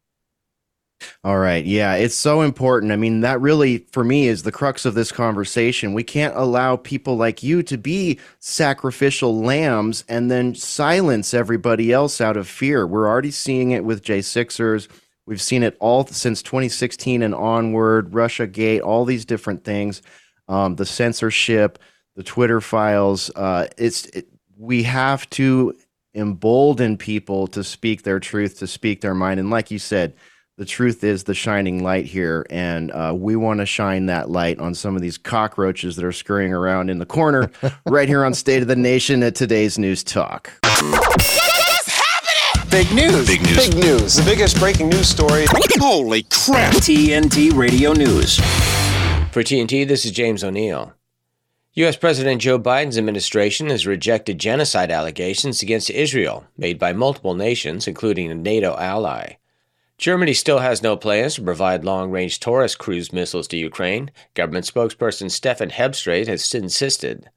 [1.23, 1.63] All right.
[1.65, 2.91] Yeah, it's so important.
[2.91, 5.93] I mean, that really, for me, is the crux of this conversation.
[5.93, 12.19] We can't allow people like you to be sacrificial lambs and then silence everybody else
[12.19, 12.87] out of fear.
[12.87, 14.87] We're already seeing it with J6ers.
[15.27, 20.01] We've seen it all since 2016 and onward, Russia Gate, all these different things,
[20.47, 21.79] um, the censorship,
[22.15, 23.29] the Twitter files.
[23.35, 25.75] Uh, it's it, we have to
[26.15, 29.39] embolden people to speak their truth, to speak their mind.
[29.39, 30.13] And like you said,
[30.57, 32.45] the truth is the shining light here.
[32.49, 36.11] And uh, we want to shine that light on some of these cockroaches that are
[36.11, 37.51] scurrying around in the corner
[37.85, 40.51] right here on State of the Nation at today's News Talk.
[42.71, 43.27] Big news.
[43.27, 43.69] Big news.
[43.69, 44.15] Big news.
[44.15, 45.45] The biggest breaking news story.
[45.79, 46.73] Holy crap.
[46.73, 48.37] TNT Radio News.
[49.31, 50.93] For TNT, this is James O'Neill.
[51.73, 51.95] U.S.
[51.95, 58.31] President Joe Biden's administration has rejected genocide allegations against Israel made by multiple nations, including
[58.31, 59.37] a NATO ally.
[59.97, 64.11] Germany still has no plans to provide long range Taurus cruise missiles to Ukraine.
[64.35, 67.31] Government spokesperson Steffen Hebestreit has insisted.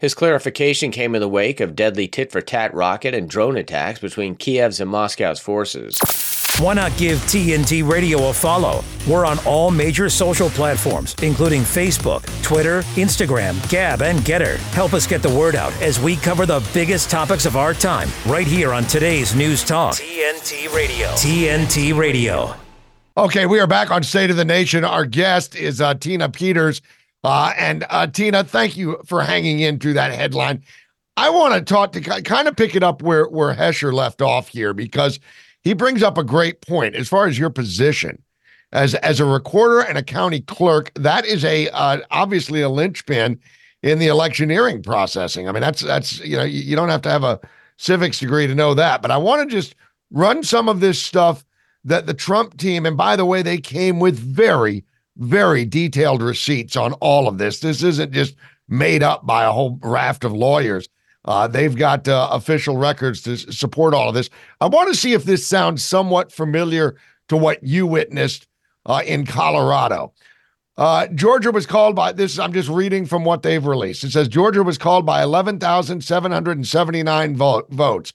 [0.00, 4.00] His clarification came in the wake of deadly tit for tat rocket and drone attacks
[4.00, 6.41] between Kiev's and Moscow's forces.
[6.58, 8.84] Why not give TNT Radio a follow?
[9.08, 14.58] We're on all major social platforms, including Facebook, Twitter, Instagram, Gab, and Gettr.
[14.74, 18.10] Help us get the word out as we cover the biggest topics of our time
[18.26, 19.94] right here on today's News Talk.
[19.94, 21.08] TNT Radio.
[21.12, 22.54] TNT Radio.
[23.16, 24.84] Okay, we are back on State of the Nation.
[24.84, 26.82] Our guest is uh, Tina Peters.
[27.24, 30.62] Uh, and uh, Tina, thank you for hanging in through that headline.
[31.16, 34.48] I want to talk to kind of pick it up where where Hesher left off
[34.48, 35.18] here because
[35.62, 38.22] he brings up a great point as far as your position
[38.72, 40.92] as as a recorder and a county clerk.
[40.94, 43.38] That is a uh, obviously a linchpin
[43.82, 45.48] in the electioneering processing.
[45.48, 47.40] I mean, that's that's you know you, you don't have to have a
[47.76, 49.02] civics degree to know that.
[49.02, 49.74] But I want to just
[50.10, 51.44] run some of this stuff
[51.84, 54.84] that the Trump team, and by the way, they came with very
[55.18, 57.60] very detailed receipts on all of this.
[57.60, 58.34] This isn't just
[58.68, 60.88] made up by a whole raft of lawyers.
[61.24, 64.30] Uh, they've got uh, official records to support all of this.
[64.60, 66.96] I want to see if this sounds somewhat familiar
[67.28, 68.48] to what you witnessed
[68.86, 70.12] uh, in Colorado.
[70.76, 72.38] Uh, Georgia was called by this.
[72.38, 74.04] I'm just reading from what they've released.
[74.04, 78.14] It says Georgia was called by 11,779 vote, votes.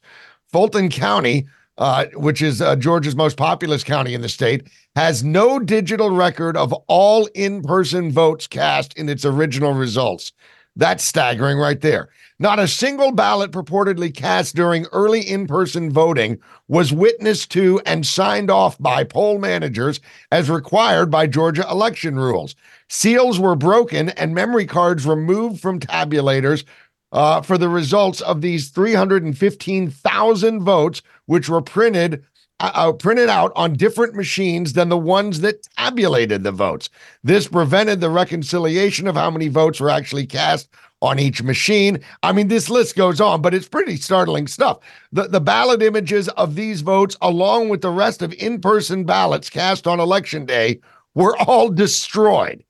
[0.51, 1.45] Fulton County,
[1.77, 6.57] uh, which is uh, Georgia's most populous county in the state, has no digital record
[6.57, 10.31] of all in person votes cast in its original results.
[10.77, 12.09] That's staggering right there.
[12.37, 16.37] Not a single ballot purportedly cast during early in person voting
[16.67, 19.99] was witnessed to and signed off by poll managers
[20.31, 22.55] as required by Georgia election rules.
[22.89, 26.63] Seals were broken and memory cards removed from tabulators
[27.11, 32.23] uh, for the results of these 315,000 votes, which were printed
[32.59, 36.89] uh, printed out on different machines than the ones that tabulated the votes.
[37.23, 40.69] This prevented the reconciliation of how many votes were actually cast
[41.01, 41.99] on each machine.
[42.23, 44.79] I mean, this list goes on, but it's pretty startling stuff.
[45.11, 49.49] The, the ballot images of these votes, along with the rest of in person ballots
[49.49, 50.79] cast on election day,
[51.13, 52.63] were all destroyed.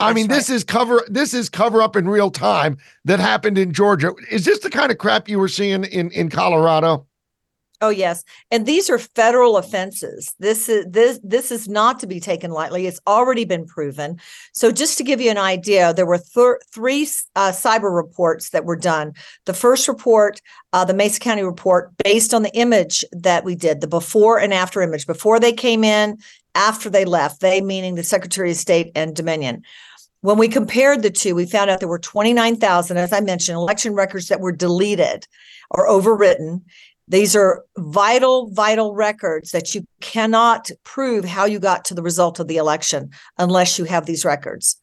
[0.00, 0.36] I That's mean, right.
[0.36, 4.12] this is cover this is cover up in real time that happened in Georgia.
[4.30, 7.06] Is this the kind of crap you were seeing in, in Colorado?
[7.82, 10.34] Oh yes, and these are federal offenses.
[10.38, 12.86] This is this this is not to be taken lightly.
[12.86, 14.20] It's already been proven.
[14.52, 18.66] So just to give you an idea, there were th- three uh, cyber reports that
[18.66, 19.14] were done.
[19.46, 20.42] The first report,
[20.74, 24.52] uh, the Mesa County report, based on the image that we did, the before and
[24.52, 26.18] after image, before they came in,
[26.54, 27.40] after they left.
[27.40, 29.62] They meaning the Secretary of State and Dominion.
[30.22, 33.94] When we compared the two, we found out there were 29,000, as I mentioned, election
[33.94, 35.26] records that were deleted
[35.70, 36.62] or overwritten
[37.10, 42.38] These are vital, vital records that you cannot prove how you got to the result
[42.38, 44.80] of the election unless you have these records.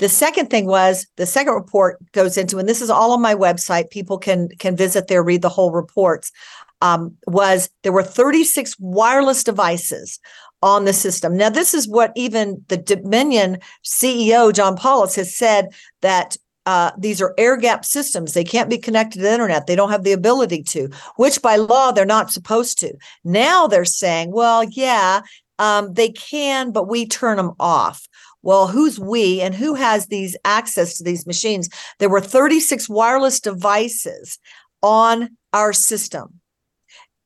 [0.00, 3.36] The second thing was the second report goes into, and this is all on my
[3.36, 3.90] website.
[3.90, 6.32] People can can visit there, read the whole reports.
[6.80, 10.18] Um, was there were 36 wireless devices
[10.62, 11.36] on the system.
[11.36, 15.68] Now, this is what even the Dominion CEO John Poulos has said
[16.02, 16.36] that
[16.70, 18.32] uh, these are air gap systems.
[18.32, 19.66] They can't be connected to the internet.
[19.66, 22.94] They don't have the ability to, which by law they're not supposed to.
[23.24, 25.22] Now they're saying, well, yeah,
[25.58, 28.06] um, they can, but we turn them off.
[28.42, 31.68] Well, who's we and who has these access to these machines?
[31.98, 34.38] There were 36 wireless devices
[34.80, 36.40] on our system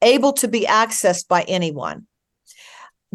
[0.00, 2.06] able to be accessed by anyone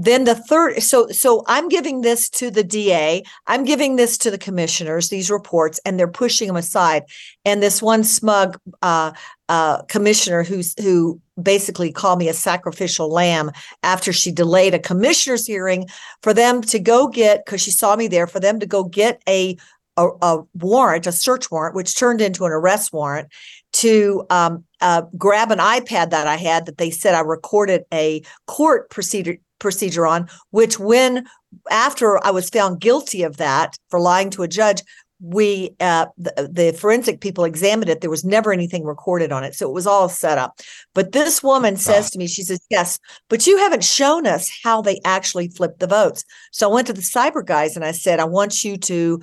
[0.01, 4.31] then the third so so i'm giving this to the da i'm giving this to
[4.31, 7.03] the commissioners these reports and they're pushing them aside.
[7.45, 9.11] And this one smug uh,
[9.47, 15.47] uh, commissioner who's who basically called me a sacrificial lamb after she delayed a commissioner's
[15.47, 15.87] hearing
[16.21, 19.21] for them to go get because she saw me there for them to go get
[19.27, 19.57] a,
[19.97, 23.29] a, a warrant a search warrant which turned into an arrest warrant
[23.71, 28.21] to um, uh, grab an ipad that i had that they said i recorded a
[28.47, 31.27] court procedure procedure on, which when
[31.69, 34.81] after I was found guilty of that for lying to a judge,
[35.21, 37.99] we uh, the, the, forensic people examined it.
[37.99, 39.53] There was never anything recorded on it.
[39.53, 40.61] So it was all set up.
[40.93, 44.81] But this woman says to me she says yes but you haven't shown us how
[44.81, 46.23] they actually flipped the votes.
[46.51, 49.19] So i went to the cyber guys and i said i want you to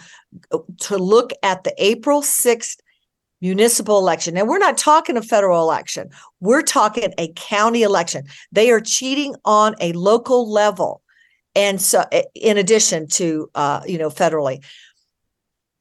[0.80, 2.76] to look at the april 6th
[3.40, 4.36] municipal election.
[4.36, 8.24] And we're not talking a federal election, we're talking a county election.
[8.52, 11.02] They are cheating on a local level.
[11.54, 14.62] And so, in addition to, uh, you know, federally.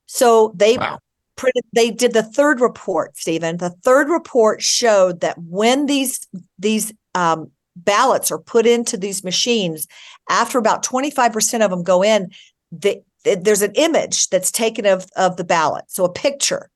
[0.06, 1.00] So they wow.
[1.36, 3.58] printed, they did the third report, Stephen.
[3.58, 6.26] The third report showed that when these,
[6.58, 9.86] these, um, ballots are put into these machines
[10.30, 12.30] after about 25% of them go in
[12.72, 16.70] the, there's an image that's taken of, of the ballot so a picture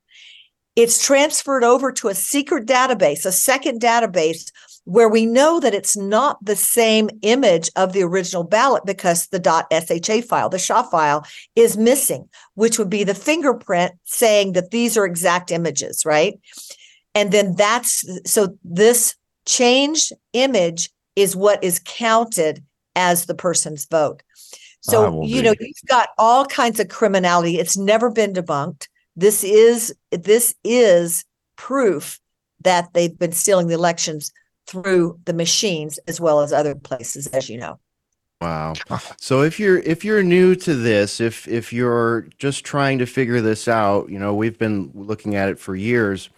[0.80, 4.50] it's transferred over to a secret database, a second database
[4.86, 9.44] where we know that it's not the same image of the original ballot because the
[9.44, 11.26] .sha file, the SHA file
[11.58, 16.40] is missing, which would be the fingerprint saying that these are exact images, right?
[17.14, 19.16] And then that's so this
[19.46, 22.64] changed image is what is counted
[22.96, 24.24] as the person's vote.
[24.80, 27.60] So, you know, you've got all kinds of criminality.
[27.60, 28.88] It's never been debunked.
[29.20, 31.26] This is this is
[31.58, 32.22] proof
[32.64, 34.32] that they've been stealing the elections
[34.66, 37.80] through the machines as well as other places, as you know.
[38.40, 38.76] Wow.
[39.20, 43.42] So if you're if you're new to this, if if you're just trying to figure
[43.42, 46.30] this out, you know, we've been looking at it for years.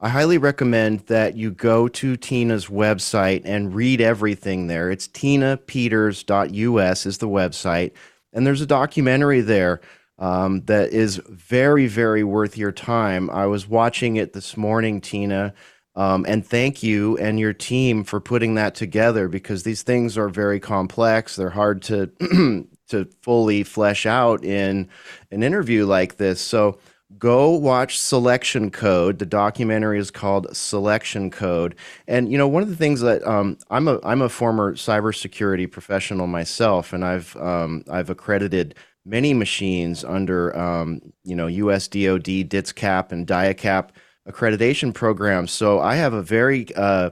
[0.00, 4.90] I highly recommend that you go to Tina's website and read everything there.
[4.90, 7.92] It's tinapeters.us is the website,
[8.32, 9.82] and there's a documentary there
[10.20, 13.30] um, that is very, very worth your time.
[13.30, 15.54] I was watching it this morning, Tina,
[15.96, 20.28] um, and thank you and your team for putting that together because these things are
[20.28, 21.36] very complex.
[21.36, 22.06] They're hard to
[22.88, 24.88] to fully flesh out in
[25.30, 26.40] an interview like this.
[26.40, 26.78] So
[27.18, 29.18] go watch Selection Code.
[29.18, 31.74] The documentary is called Selection Code.
[32.06, 35.70] And you know, one of the things that um, I'm a I'm a former cybersecurity
[35.70, 43.12] professional myself, and I've um, I've accredited many machines under um, you know USDOD, DITSCAP,
[43.12, 43.90] and DIACAP
[44.28, 45.50] accreditation programs.
[45.50, 47.10] So I have a very uh,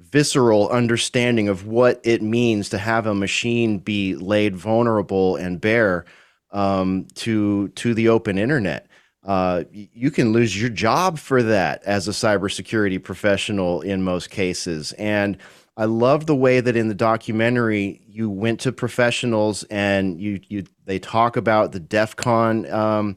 [0.00, 6.04] visceral understanding of what it means to have a machine be laid vulnerable and bare
[6.50, 8.86] um, to to the open internet.
[9.24, 14.92] Uh, you can lose your job for that as a cybersecurity professional in most cases,
[14.92, 15.36] and
[15.78, 20.64] I love the way that in the documentary you went to professionals and you you
[20.86, 23.16] they talk about the DEF CON um,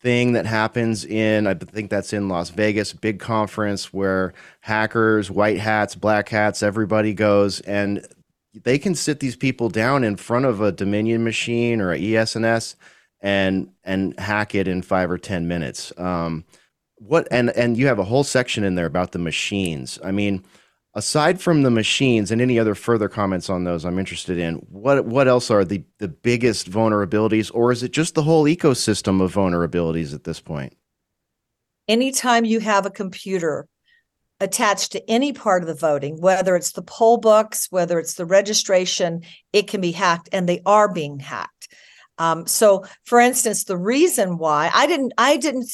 [0.00, 5.60] thing that happens in I think that's in Las Vegas, big conference where hackers, white
[5.60, 8.04] hats, black hats, everybody goes and
[8.64, 12.74] they can sit these people down in front of a Dominion machine or a ES&S
[13.20, 15.92] and and hack it in five or ten minutes.
[15.96, 16.44] Um,
[16.96, 20.00] what and and you have a whole section in there about the machines.
[20.02, 20.42] I mean
[20.94, 25.04] aside from the machines and any other further comments on those i'm interested in what
[25.06, 29.32] what else are the the biggest vulnerabilities or is it just the whole ecosystem of
[29.32, 30.74] vulnerabilities at this point?
[31.88, 33.66] Anytime you have a computer
[34.40, 38.24] attached to any part of the voting whether it's the poll books whether it's the
[38.24, 39.22] registration
[39.52, 41.68] it can be hacked and they are being hacked.
[42.18, 45.68] Um, so for instance the reason why i didn't i didn't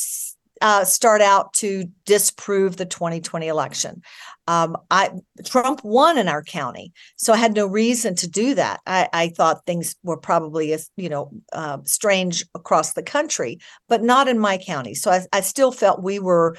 [0.60, 4.02] uh, start out to disprove the 2020 election.
[4.48, 5.10] Um, I
[5.44, 8.80] Trump won in our county, so I had no reason to do that.
[8.86, 14.28] I, I thought things were probably you know uh, strange across the country, but not
[14.28, 14.94] in my county.
[14.94, 16.56] So I, I still felt we were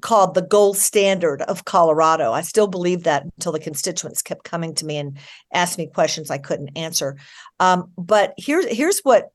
[0.00, 2.32] called the gold standard of Colorado.
[2.32, 5.18] I still believe that until the constituents kept coming to me and
[5.52, 7.16] asked me questions I couldn't answer.
[7.60, 9.30] Um, but here's here's what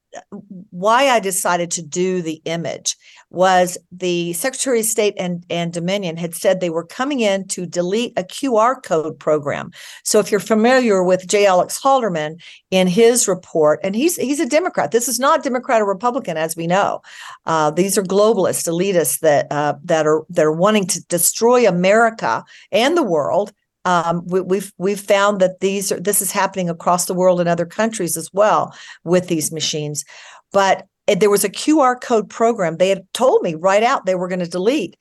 [0.69, 2.95] why I decided to do the image
[3.29, 7.65] was the Secretary of State and, and Dominion had said they were coming in to
[7.65, 9.71] delete a QR code program.
[10.03, 11.45] So if you're familiar with J.
[11.45, 12.41] Alex Halderman
[12.71, 14.91] in his report, and he's he's a Democrat.
[14.91, 17.01] This is not Democrat or Republican, as we know.
[17.45, 22.43] Uh, these are globalist elitists that uh, that are that are wanting to destroy America
[22.71, 23.53] and the world
[23.85, 27.39] um, we, have we've, we've found that these are this is happening across the world
[27.39, 30.03] in other countries as well with these machines.
[30.51, 32.77] But there was a QR code program.
[32.77, 34.97] They had told me right out they were going to delete.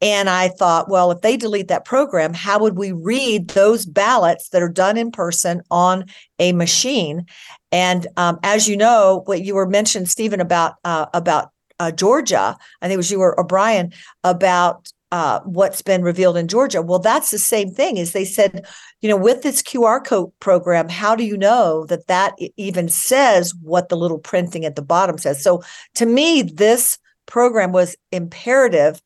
[0.00, 4.50] And I thought, well, if they delete that program, how would we read those ballots
[4.50, 6.04] that are done in person on
[6.38, 7.26] a machine?
[7.72, 12.56] And um, as you know, what you were mentioned, Stephen, about uh, about uh, Georgia,
[12.80, 16.82] I think it was you or O'Brien about uh, what's been revealed in Georgia.
[16.82, 17.96] Well, that's the same thing.
[17.96, 18.66] Is they said,
[19.00, 23.54] you know, with this QR code program, how do you know that that even says
[23.62, 25.42] what the little printing at the bottom says?
[25.42, 25.62] So,
[25.94, 29.00] to me, this program was imperative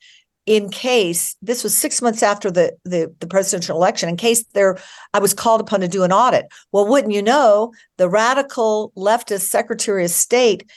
[0.44, 4.76] in case this was six months after the, the, the presidential election in case there
[5.14, 9.42] i was called upon to do an audit well wouldn't you know the radical leftist
[9.42, 10.68] secretary of state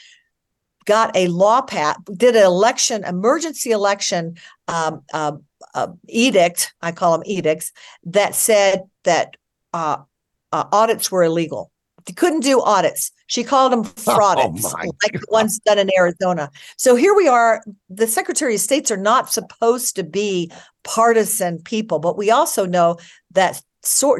[0.86, 4.36] got a law pat did an election emergency election
[4.68, 5.32] um, uh,
[5.74, 7.72] uh, edict i call them edicts
[8.04, 9.36] that said that
[9.72, 9.98] uh,
[10.52, 11.70] uh audits were illegal.
[12.06, 13.10] They couldn't do audits.
[13.26, 16.50] She called them fraudits oh like the ones done in arizona.
[16.76, 17.62] So here we are.
[17.90, 20.50] The secretary of states are not supposed to be
[20.84, 22.96] partisan people but we also know
[23.32, 23.60] that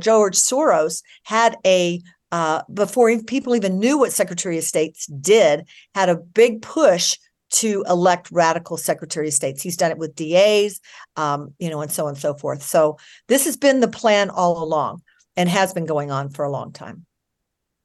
[0.00, 2.00] george soros had a
[2.32, 7.18] uh, before people even knew what Secretary of States did, had a big push
[7.48, 9.62] to elect radical Secretary of States.
[9.62, 10.80] He's done it with DAs,
[11.16, 12.62] um, you know, and so on and so forth.
[12.62, 12.98] So
[13.28, 15.02] this has been the plan all along
[15.36, 17.06] and has been going on for a long time.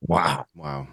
[0.02, 0.46] Wow.
[0.56, 0.88] Wow.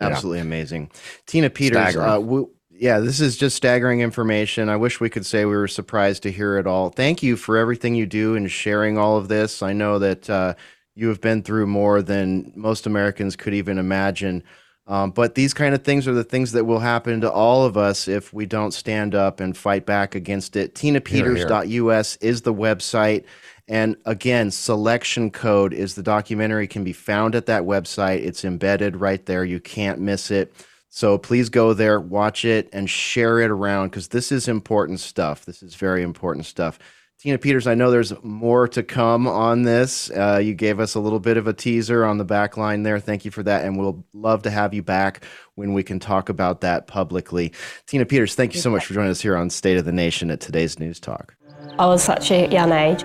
[0.00, 0.44] Absolutely yeah.
[0.44, 0.90] amazing.
[1.26, 4.68] Tina Peters, uh, we, yeah, this is just staggering information.
[4.68, 6.90] I wish we could say we were surprised to hear it all.
[6.90, 9.60] Thank you for everything you do and sharing all of this.
[9.60, 10.54] I know that uh,
[10.98, 14.42] you have been through more than most Americans could even imagine.
[14.88, 17.76] Um, but these kind of things are the things that will happen to all of
[17.76, 20.74] us if we don't stand up and fight back against it.
[20.74, 23.24] TinaPeters.us is the website.
[23.68, 28.24] And again, selection code is the documentary can be found at that website.
[28.24, 29.44] It's embedded right there.
[29.44, 30.52] You can't miss it.
[30.88, 35.44] So please go there, watch it, and share it around because this is important stuff.
[35.44, 36.80] This is very important stuff.
[37.20, 40.08] Tina Peters, I know there's more to come on this.
[40.08, 43.00] Uh, you gave us a little bit of a teaser on the back line there.
[43.00, 43.64] Thank you for that.
[43.64, 45.24] And we'll love to have you back
[45.56, 47.52] when we can talk about that publicly.
[47.86, 50.30] Tina Peters, thank you so much for joining us here on State of the Nation
[50.30, 51.34] at today's News Talk.
[51.76, 53.02] I was such a young age.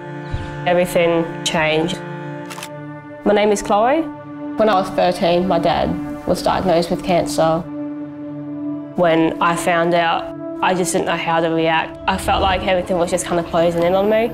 [0.68, 1.97] Everything changed.
[3.26, 4.01] My name is Chloe.
[4.01, 7.61] When I was 13, my dad was diagnosed with cancer.
[8.95, 11.99] When I found out I just didn't know how to react.
[12.07, 14.32] I felt like everything was just kind of closing in on me.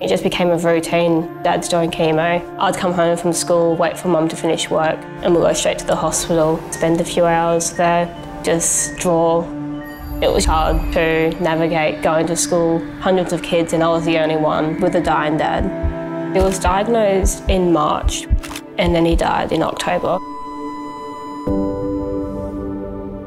[0.00, 1.42] It just became a routine.
[1.42, 2.42] Dad's doing chemo.
[2.58, 5.78] I'd come home from school, wait for mum to finish work, and we'll go straight
[5.80, 8.06] to the hospital, spend a few hours there,
[8.42, 9.42] just draw.
[10.22, 14.18] It was hard to navigate going to school, hundreds of kids, and I was the
[14.18, 15.64] only one with a dying dad.
[16.34, 18.24] He was diagnosed in March,
[18.78, 20.16] and then he died in October.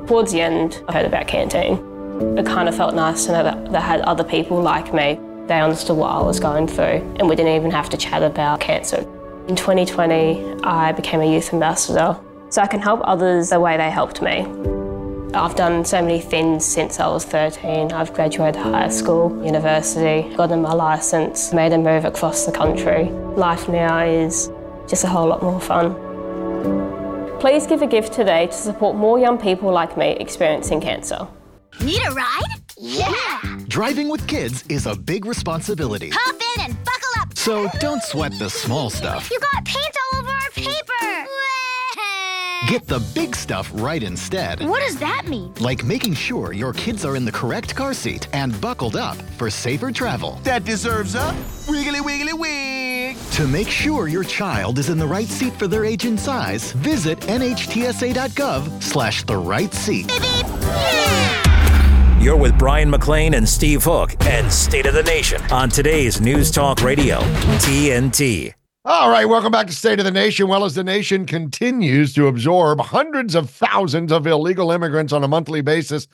[0.07, 1.90] Towards the end, I heard about Canteen.
[2.38, 5.19] It kind of felt nice to know that they had other people like me.
[5.47, 8.59] They understood what I was going through, and we didn't even have to chat about
[8.59, 8.99] cancer.
[9.47, 12.17] In 2020, I became a youth ambassador,
[12.49, 14.45] so I can help others the way they helped me.
[15.34, 17.91] I've done so many things since I was 13.
[17.91, 23.05] I've graduated high school, university, gotten my license, made a move across the country.
[23.36, 24.51] Life now is
[24.88, 25.95] just a whole lot more fun.
[27.39, 31.28] Please give a gift today to support more young people like me experiencing cancer.
[31.80, 32.61] Need a ride?
[32.78, 33.39] Yeah!
[33.67, 36.11] Driving with kids is a big responsibility.
[36.13, 37.38] Hop in and buckle up!
[37.38, 39.32] So don't sweat the small stuff.
[39.32, 41.28] You got paint all over our paper!
[42.67, 44.61] Get the big stuff right instead.
[44.61, 45.53] What does that mean?
[45.59, 49.49] Like making sure your kids are in the correct car seat and buckled up for
[49.49, 50.39] safer travel.
[50.43, 51.36] That deserves a
[51.67, 53.17] wiggly wiggly wig.
[53.32, 56.72] To make sure your child is in the right seat for their age and size,
[56.74, 60.07] visit nhtsa.gov slash the right seat.
[60.07, 60.45] Beep, beep.
[60.61, 61.40] Yeah!
[62.22, 66.51] You're with Brian McLean and Steve Hook and State of the Nation on today's News
[66.51, 67.17] Talk Radio,
[67.57, 68.53] TNT.
[68.86, 70.47] All right, welcome back to State of the Nation.
[70.47, 75.28] Well, as the nation continues to absorb hundreds of thousands of illegal immigrants on a
[75.28, 76.07] monthly basis,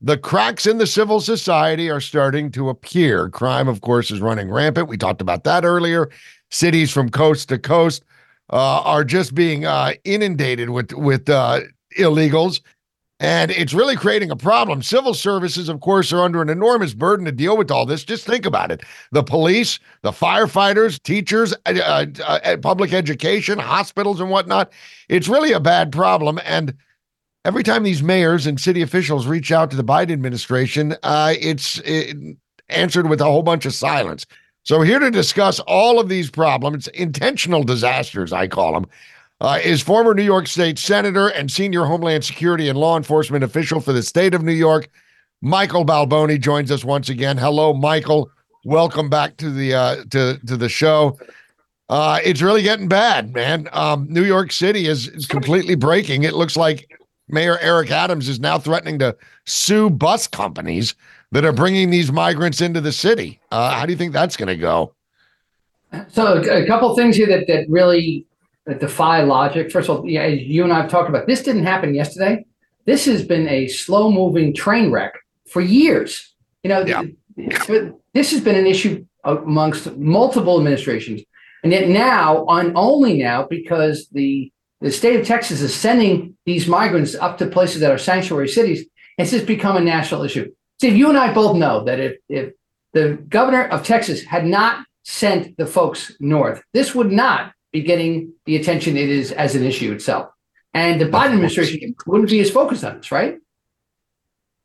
[0.00, 3.28] the cracks in the civil society are starting to appear.
[3.28, 4.86] Crime, of course, is running rampant.
[4.86, 6.08] We talked about that earlier.
[6.52, 8.04] Cities from coast to coast
[8.50, 11.62] uh, are just being uh, inundated with with uh,
[11.98, 12.60] illegals.
[13.20, 14.80] And it's really creating a problem.
[14.80, 18.04] Civil services, of course, are under an enormous burden to deal with all this.
[18.04, 24.20] Just think about it the police, the firefighters, teachers, uh, uh, uh, public education, hospitals,
[24.20, 24.70] and whatnot.
[25.08, 26.38] It's really a bad problem.
[26.44, 26.74] And
[27.44, 31.80] every time these mayors and city officials reach out to the Biden administration, uh, it's
[31.84, 32.16] it,
[32.68, 34.26] answered with a whole bunch of silence.
[34.62, 38.86] So, here to discuss all of these problems, intentional disasters, I call them
[39.40, 43.80] uh, is former New York State Senator and senior Homeland Security and law enforcement official
[43.80, 44.88] for the state of New York.
[45.40, 47.38] Michael Balboni joins us once again.
[47.38, 48.30] Hello, Michael.
[48.64, 51.18] Welcome back to the uh, to to the show.
[51.88, 53.68] Uh, it's really getting bad, man.
[53.72, 56.24] Um, New York City is, is completely breaking.
[56.24, 59.16] It looks like Mayor Eric Adams is now threatening to
[59.46, 60.94] sue bus companies
[61.32, 63.40] that are bringing these migrants into the city.
[63.50, 64.92] Uh, how do you think that's going to go?
[66.08, 68.26] So, a couple things here that that really
[68.68, 69.72] that defy logic.
[69.72, 72.44] First of all, yeah, you and I have talked about this didn't happen yesterday.
[72.84, 75.14] This has been a slow moving train wreck
[75.48, 76.34] for years.
[76.62, 77.02] You know, yeah.
[78.12, 81.22] this has been an issue amongst multiple administrations.
[81.62, 86.68] And yet now, on only now, because the the state of Texas is sending these
[86.68, 90.52] migrants up to places that are sanctuary cities, it's just become a national issue.
[90.76, 92.52] Steve, you and I both know that if if
[92.92, 98.32] the governor of Texas had not sent the folks north, this would not be getting
[98.46, 100.30] the attention it is as an issue itself.
[100.74, 103.38] And the Biden administration wouldn't be as focused on this, right?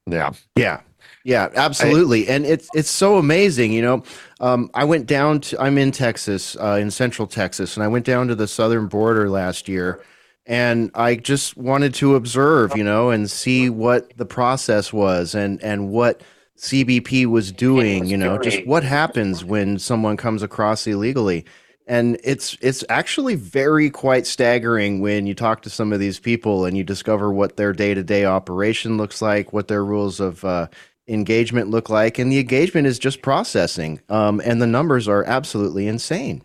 [0.05, 0.31] Yeah.
[0.55, 0.81] Yeah.
[1.25, 2.27] Yeah, absolutely.
[2.29, 4.03] I, and it's it's so amazing, you know.
[4.41, 8.05] Um, I went down to I'm in Texas, uh, in central Texas, and I went
[8.05, 10.01] down to the southern border last year
[10.45, 15.61] and I just wanted to observe, you know, and see what the process was and
[15.63, 16.21] and what
[16.57, 21.45] CBP was doing, you know, just what happens when someone comes across illegally
[21.87, 26.65] and it's it's actually very quite staggering when you talk to some of these people
[26.65, 30.67] and you discover what their day-to-day operation looks like what their rules of uh,
[31.07, 35.87] engagement look like and the engagement is just processing um, and the numbers are absolutely
[35.87, 36.43] insane.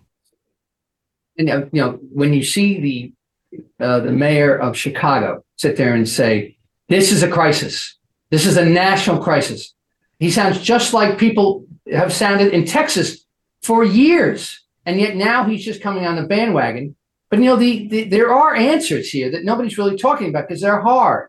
[1.37, 3.13] And uh, you know when you see the
[3.85, 6.57] uh, the mayor of chicago sit there and say
[6.89, 7.97] this is a crisis.
[8.31, 9.75] This is a national crisis.
[10.19, 13.25] He sounds just like people have sounded in texas
[13.63, 16.97] for years and yet now he's just coming on the bandwagon.
[17.29, 20.63] But you know, the, the there are answers here that nobody's really talking about because
[20.63, 21.29] they're hard.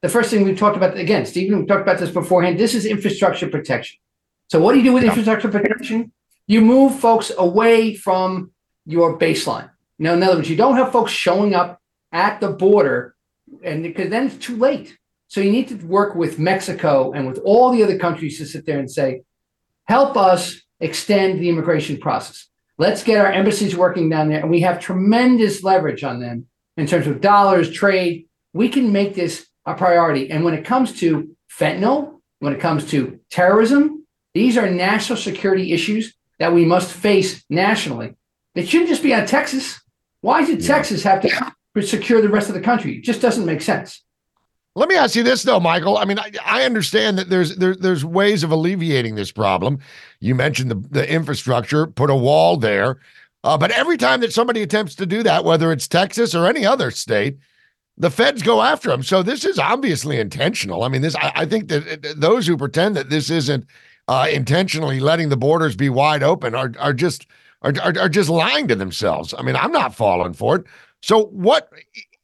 [0.00, 2.56] The first thing we've talked about again, Stephen, we talked about this beforehand.
[2.56, 3.98] This is infrastructure protection.
[4.46, 6.12] So what do you do with infrastructure protection?
[6.46, 8.52] You move folks away from
[8.86, 9.70] your baseline.
[9.98, 11.80] Now, in other words, you don't have folks showing up
[12.12, 13.16] at the border,
[13.64, 14.96] and because then it's too late.
[15.26, 18.66] So you need to work with Mexico and with all the other countries to sit
[18.66, 19.22] there and say,
[19.86, 22.49] help us extend the immigration process.
[22.80, 24.40] Let's get our embassies working down there.
[24.40, 26.46] And we have tremendous leverage on them
[26.78, 28.26] in terms of dollars, trade.
[28.54, 30.30] We can make this a priority.
[30.30, 35.74] And when it comes to fentanyl, when it comes to terrorism, these are national security
[35.74, 38.14] issues that we must face nationally.
[38.54, 39.78] It shouldn't just be on Texas.
[40.22, 40.74] Why does yeah.
[40.74, 42.96] Texas have to secure the rest of the country?
[42.96, 44.02] It just doesn't make sense.
[44.80, 45.98] Let me ask you this though, Michael.
[45.98, 49.78] I mean, I, I understand that there's there, there's ways of alleviating this problem.
[50.20, 52.98] You mentioned the, the infrastructure, put a wall there.
[53.44, 56.64] Uh, but every time that somebody attempts to do that, whether it's Texas or any
[56.64, 57.36] other state,
[57.98, 59.02] the feds go after them.
[59.02, 60.82] So this is obviously intentional.
[60.82, 63.66] I mean, this I, I think that those who pretend that this isn't
[64.08, 67.26] uh, intentionally letting the borders be wide open are are just
[67.60, 69.34] are, are, are just lying to themselves.
[69.36, 70.64] I mean, I'm not falling for it.
[71.02, 71.70] So what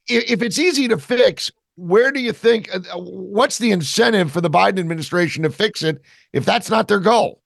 [0.08, 1.52] if it's easy to fix?
[1.76, 6.00] Where do you think uh, what's the incentive for the Biden administration to fix it
[6.32, 7.40] if that's not their goal?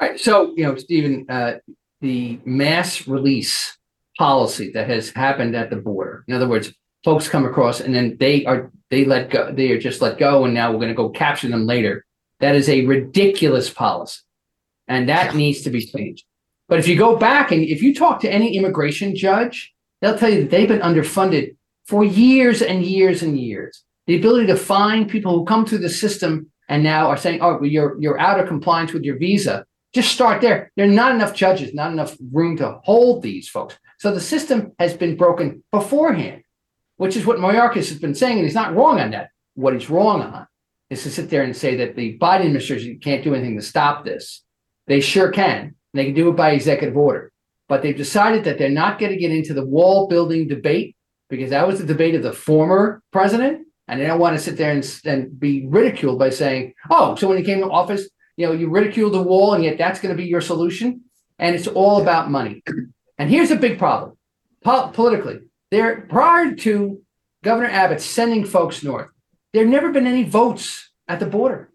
[0.00, 0.18] All right.
[0.18, 1.54] So, you know, Stephen, uh,
[2.00, 3.76] the mass release
[4.16, 6.24] policy that has happened at the border.
[6.28, 6.72] In other words,
[7.04, 10.44] folks come across and then they are they let go, they are just let go,
[10.44, 12.06] and now we're going to go capture them later.
[12.40, 14.20] That is a ridiculous policy.
[14.86, 16.24] And that needs to be changed.
[16.68, 20.30] But if you go back and if you talk to any immigration judge, they'll tell
[20.30, 21.56] you that they've been underfunded
[21.88, 23.82] for years and years and years.
[24.06, 27.62] The ability to find people who come through the system and now are saying, "Oh,
[27.62, 29.64] you're you're out of compliance with your visa."
[29.94, 30.70] Just start there.
[30.76, 33.78] There are not enough judges, not enough room to hold these folks.
[33.98, 36.42] So the system has been broken beforehand,
[36.98, 39.30] which is what Mayorkas has been saying, and he's not wrong on that.
[39.54, 40.46] What he's wrong on
[40.90, 44.04] is to sit there and say that the Biden administration can't do anything to stop
[44.04, 44.44] this.
[44.86, 45.74] They sure can.
[45.94, 47.32] They can do it by executive order.
[47.66, 50.96] But they've decided that they're not going to get into the wall building debate
[51.28, 53.66] because that was the debate of the former president.
[53.86, 57.26] And they don't want to sit there and, and be ridiculed by saying, oh, so
[57.26, 60.14] when he came to office, you know, you ridiculed the wall and yet that's going
[60.14, 61.02] to be your solution.
[61.38, 62.62] And it's all about money.
[63.16, 64.16] And here's a big problem
[64.62, 65.40] po- politically.
[65.70, 67.02] There, prior to
[67.42, 69.08] Governor Abbott sending folks north,
[69.52, 71.72] there have never been any votes at the border.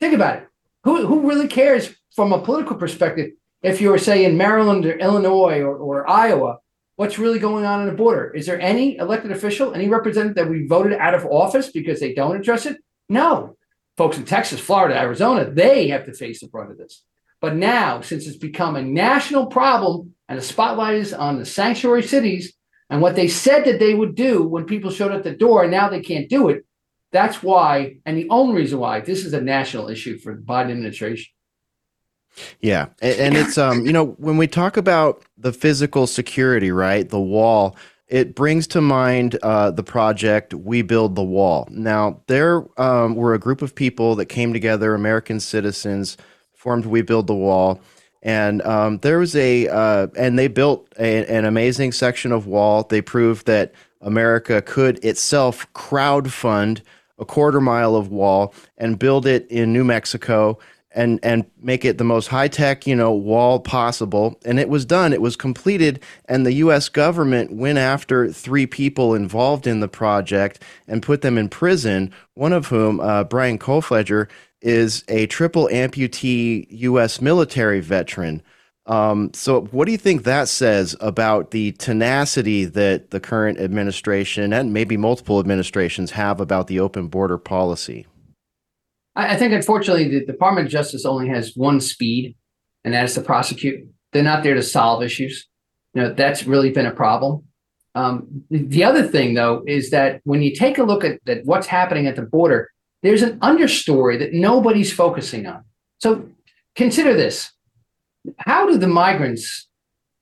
[0.00, 0.48] Think about it.
[0.84, 3.32] Who, who really cares from a political perspective
[3.62, 6.58] if you're, say, in Maryland or Illinois or, or Iowa,
[6.96, 8.32] what's really going on on the border?
[8.34, 12.14] Is there any elected official, any representative that we voted out of office because they
[12.14, 12.78] don't address it?
[13.08, 13.56] No.
[13.96, 17.02] Folks in Texas, Florida, Arizona, they have to face the brunt of this.
[17.40, 22.02] But now, since it's become a national problem and the spotlight is on the sanctuary
[22.02, 22.54] cities
[22.90, 25.62] and what they said that they would do when people showed up at the door,
[25.62, 26.64] and now they can't do it,
[27.12, 30.70] that's why, and the only reason why this is a national issue for the Biden
[30.70, 31.32] administration.
[32.60, 37.20] Yeah, and, it's um, you know, when we talk about the physical security, right, the
[37.20, 37.76] wall,
[38.08, 41.66] it brings to mind uh, the project We Build the Wall.
[41.70, 46.16] Now, there um, were a group of people that came together, American citizens,
[46.54, 47.80] formed We Build the Wall,
[48.22, 52.82] and um, there was a uh, and they built a, an amazing section of wall.
[52.82, 56.82] They proved that America could itself crowd fund
[57.18, 60.58] a quarter mile of wall and build it in New Mexico
[60.96, 64.40] and and make it the most high tech you know wall possible.
[64.44, 65.12] And it was done.
[65.12, 66.88] It was completed, and the U.S.
[66.88, 72.12] government went after three people involved in the project and put them in prison.
[72.34, 74.28] One of whom, uh, Brian Kolfage,
[74.60, 77.20] is a triple amputee U.S.
[77.20, 78.42] military veteran.
[78.86, 84.52] Um, so, what do you think that says about the tenacity that the current administration
[84.52, 88.06] and maybe multiple administrations have about the open border policy?
[89.16, 92.36] I, I think, unfortunately, the Department of Justice only has one speed,
[92.84, 93.88] and that is to prosecute.
[94.12, 95.48] They're not there to solve issues.
[95.94, 97.44] You know, that's really been a problem.
[97.94, 101.66] Um, the other thing, though, is that when you take a look at, at what's
[101.66, 102.70] happening at the border,
[103.02, 105.64] there's an understory that nobody's focusing on.
[105.98, 106.28] So
[106.74, 107.52] consider this
[108.38, 109.68] how do the migrants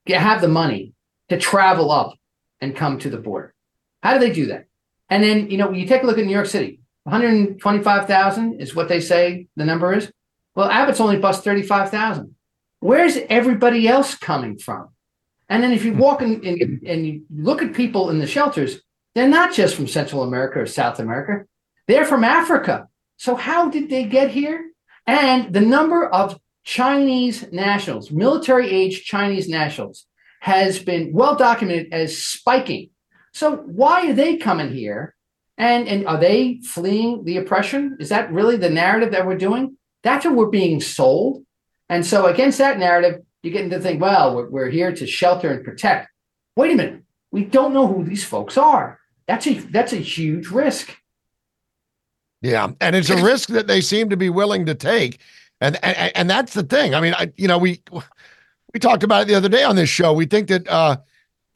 [0.06, 0.92] get, have the money
[1.30, 2.14] to travel up
[2.60, 3.54] and come to the border?
[4.02, 4.66] How do they do that?
[5.08, 8.88] And then, you know, you take a look at New York City, 125,000 is what
[8.88, 10.10] they say the number is.
[10.54, 12.34] Well, Abbott's only bust 35,000.
[12.80, 14.88] Where's everybody else coming from?
[15.48, 18.80] And then if you walk in, in, and you look at people in the shelters,
[19.14, 21.46] they're not just from Central America or South America.
[21.86, 22.88] They're from Africa.
[23.16, 24.70] So how did they get here?
[25.06, 30.06] And the number of Chinese nationals, military age Chinese nationals,
[30.40, 32.90] has been well documented as spiking.
[33.32, 35.13] So why are they coming here?
[35.56, 37.96] And, and are they fleeing the oppression?
[38.00, 39.76] Is that really the narrative that we're doing?
[40.02, 41.44] That's what we're being sold.
[41.88, 45.52] And so against that narrative, you get into think, well, we're, we're here to shelter
[45.52, 46.08] and protect.
[46.56, 47.02] Wait a minute.
[47.30, 49.00] We don't know who these folks are.
[49.26, 50.96] That's a that's a huge risk.
[52.42, 55.18] Yeah, and it's a risk that they seem to be willing to take,
[55.60, 56.94] and and, and that's the thing.
[56.94, 57.82] I mean, I you know we
[58.72, 60.12] we talked about it the other day on this show.
[60.12, 60.98] We think that uh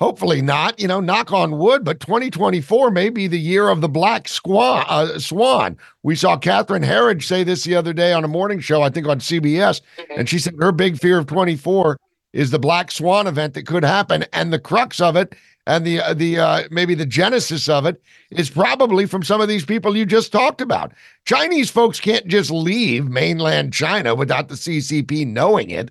[0.00, 3.88] hopefully not, you know, knock on wood, but 2024 may be the year of the
[3.88, 4.84] black swan.
[4.88, 5.76] Uh, swan.
[6.02, 9.06] We saw Catherine Herridge say this the other day on a morning show, I think
[9.06, 9.80] on CBS,
[10.16, 11.98] and she said her big fear of 24
[12.32, 15.34] is the black swan event that could happen, and the crux of it
[15.68, 19.48] and the uh, the uh, maybe the genesis of it is probably from some of
[19.48, 20.92] these people you just talked about.
[21.26, 25.90] Chinese folks can't just leave mainland China without the CCP knowing it,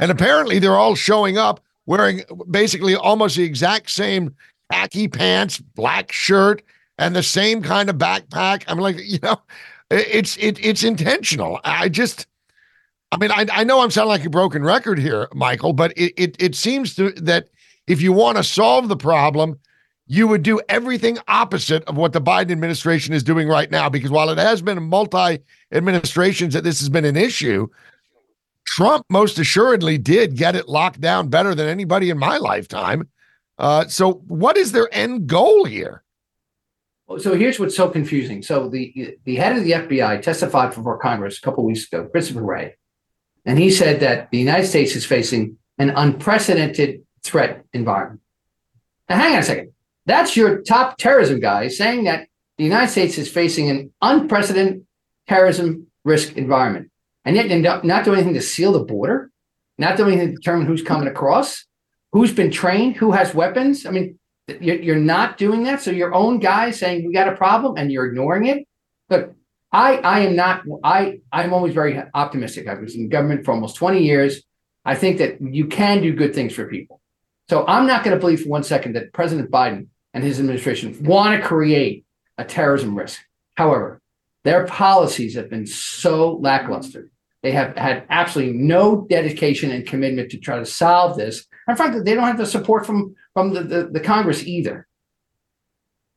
[0.00, 4.34] and apparently they're all showing up wearing basically almost the exact same
[4.70, 6.62] khaki pants, black shirt,
[6.98, 8.64] and the same kind of backpack.
[8.66, 9.40] I'm like, you know,
[9.90, 11.60] it's it, it's intentional.
[11.64, 12.26] I just.
[13.10, 16.14] I mean, I, I know I'm sounding like a broken record here, Michael, but it,
[16.16, 17.50] it, it seems to that
[17.86, 19.58] if you want to solve the problem,
[20.06, 23.90] you would do everything opposite of what the Biden administration is doing right now.
[23.90, 25.40] Because while it has been multi
[25.72, 27.68] administrations that this has been an issue,
[28.64, 33.08] Trump most assuredly did get it locked down better than anybody in my lifetime.
[33.58, 36.02] Uh, so, what is their end goal here?
[37.18, 38.42] So here's what's so confusing.
[38.42, 42.42] So the the head of the FBI testified before Congress a couple weeks ago, Christopher
[42.42, 42.76] Wray,
[43.44, 48.20] and he said that the United States is facing an unprecedented threat environment.
[49.08, 49.72] Now, hang on a second.
[50.06, 54.86] That's your top terrorism guy saying that the United States is facing an unprecedented
[55.28, 56.90] terrorism risk environment.
[57.24, 59.30] And yet, you're not doing anything to seal the border,
[59.78, 61.64] not doing anything to determine who's coming across,
[62.12, 63.86] who's been trained, who has weapons.
[63.86, 64.18] I mean,
[64.60, 65.82] you're not doing that.
[65.82, 68.66] So, your own guy saying we got a problem and you're ignoring it.
[69.08, 69.34] Look,
[69.72, 72.68] I I am not I I'm always very optimistic.
[72.68, 74.42] I was in government for almost 20 years.
[74.84, 77.00] I think that you can do good things for people.
[77.48, 80.96] So I'm not going to believe for one second that President Biden and his administration
[81.04, 82.04] want to create
[82.36, 83.20] a terrorism risk.
[83.56, 84.00] However,
[84.44, 87.10] their policies have been so lackluster.
[87.42, 91.46] They have had absolutely no dedication and commitment to try to solve this.
[91.66, 94.86] And frankly, they don't have the support from from the, the, the Congress either.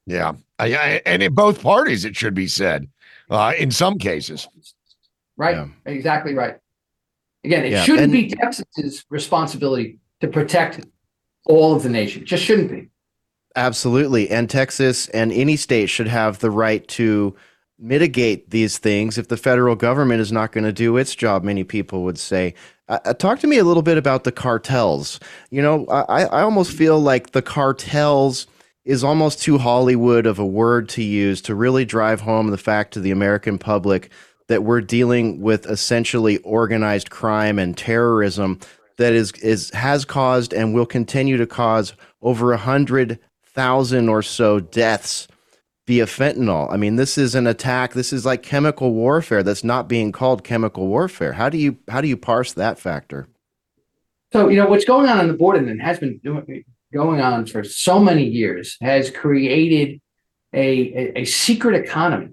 [0.06, 0.34] Yeah.
[0.60, 2.88] I, I, and in both parties, it should be said,
[3.30, 4.48] uh, in some cases.
[5.38, 5.56] Right.
[5.56, 5.68] Yeah.
[5.86, 6.58] Exactly right.
[7.44, 10.86] Again, it Yeah, shouldn't and- be Texas's responsibility to protect
[11.48, 12.22] all of the nation.
[12.24, 12.90] It just shouldn't be.
[13.56, 14.30] Absolutely.
[14.30, 17.36] And Texas and any state should have the right to
[17.78, 21.64] mitigate these things if the federal government is not going to do its job, many
[21.64, 22.54] people would say.
[22.88, 25.20] Uh, uh, talk to me a little bit about the cartels.
[25.50, 28.48] You know, I, I almost feel like the cartels
[28.86, 32.94] is almost too Hollywood of a word to use to really drive home the fact
[32.94, 34.12] to the American public
[34.48, 38.60] that we're dealing with essentially organized crime and terrorism
[38.98, 44.22] that is is has caused and will continue to cause over a hundred thousand or
[44.22, 45.28] so deaths
[45.88, 46.72] via fentanyl.
[46.72, 47.94] I mean, this is an attack.
[47.94, 51.34] This is like chemical warfare that's not being called chemical warfare.
[51.34, 53.28] How do you how do you parse that factor?
[54.34, 57.46] So, you know, what's going on on the border and has been doing, going on
[57.46, 60.02] for so many years has created
[60.54, 62.32] a, a, a secret economy.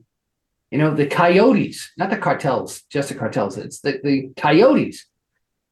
[0.70, 5.06] You know, the coyotes, not the cartels, just the cartels, it's the, the coyotes.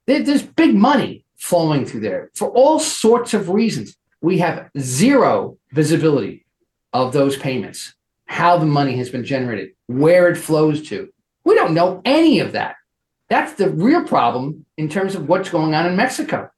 [0.07, 3.97] There, there's big money flowing through there for all sorts of reasons.
[4.21, 6.45] We have zero visibility
[6.93, 7.95] of those payments,
[8.27, 11.13] how the money has been generated, where it flows to.
[11.45, 12.77] We don't know any of that.
[13.29, 16.51] That's the real problem in terms of what's going on in Mexico.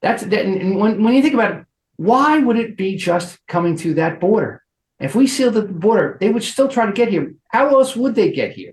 [0.00, 1.64] That's that, and when, when you think about it,
[1.96, 4.62] why would it be just coming through that border?
[5.00, 7.34] If we sealed the border, they would still try to get here.
[7.48, 8.72] How else would they get here?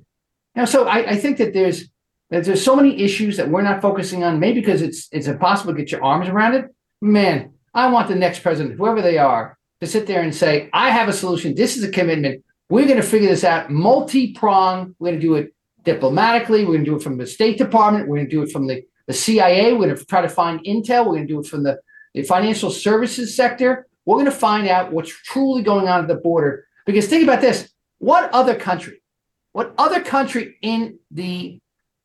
[0.55, 1.89] Now, so I, I think that there's
[2.31, 5.73] that there's so many issues that we're not focusing on, maybe because it's it's impossible
[5.73, 6.73] to get your arms around it.
[7.01, 10.89] Man, I want the next president, whoever they are, to sit there and say, I
[10.89, 11.55] have a solution.
[11.55, 12.43] This is a commitment.
[12.69, 14.95] We're going to figure this out multi-pronged.
[14.99, 15.53] We're going to do it
[15.83, 16.61] diplomatically.
[16.65, 18.07] We're going to do it from the State Department.
[18.07, 19.73] We're going to do it from the, the CIA.
[19.73, 21.05] We're going to try to find intel.
[21.05, 21.79] We're going to do it from the,
[22.13, 23.87] the financial services sector.
[24.05, 26.65] We're going to find out what's truly going on at the border.
[26.85, 29.01] Because think about this: what other country,
[29.51, 31.59] what other country in the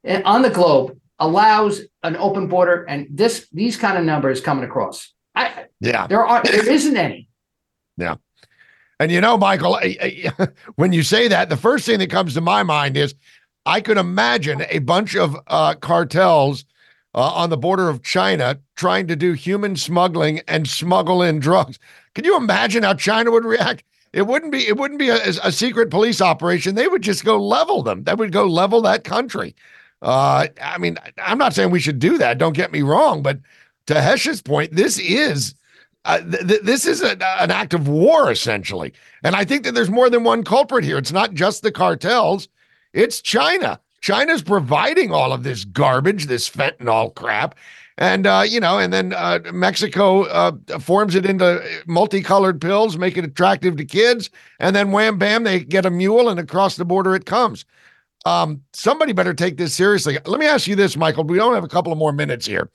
[0.05, 4.65] eh, on the globe allows an open border and this these kind of numbers coming
[4.65, 5.13] across?
[5.35, 6.07] I, Yeah.
[6.07, 7.29] there are there isn't any.
[8.01, 8.17] Yeah.
[8.99, 9.79] And you know, Michael,
[10.77, 13.15] when you say that, the first thing that comes to my mind is
[13.67, 16.65] I could imagine a bunch of uh, cartels
[17.15, 21.79] uh, on the border of China trying to do human smuggling and smuggle in drugs.
[22.15, 23.85] Can you imagine how China would react?
[24.13, 24.67] It wouldn't be.
[24.67, 26.75] It wouldn't be a, a secret police operation.
[26.75, 28.05] They would just go level them.
[28.05, 29.55] That would go level that country.
[30.03, 32.39] Uh, I mean, I'm not saying we should do that.
[32.39, 33.39] Don't get me wrong, but
[33.87, 35.55] to Hesh's point, this is
[36.05, 38.93] uh, th- th- this is a, an act of war essentially,
[39.23, 40.99] and I think that there's more than one culprit here.
[40.99, 42.49] It's not just the cartels;
[42.93, 43.81] it's China.
[44.01, 47.55] China's providing all of this garbage, this fentanyl crap,
[47.99, 53.19] and uh, you know, and then uh, Mexico uh, forms it into multicolored pills, make
[53.19, 56.85] it attractive to kids, and then wham bam, they get a mule, and across the
[56.85, 57.67] border it comes.
[58.27, 60.19] Um, somebody better take this seriously.
[60.27, 61.25] Let me ask you this, Michael.
[61.25, 62.71] We don't have a couple of more minutes here.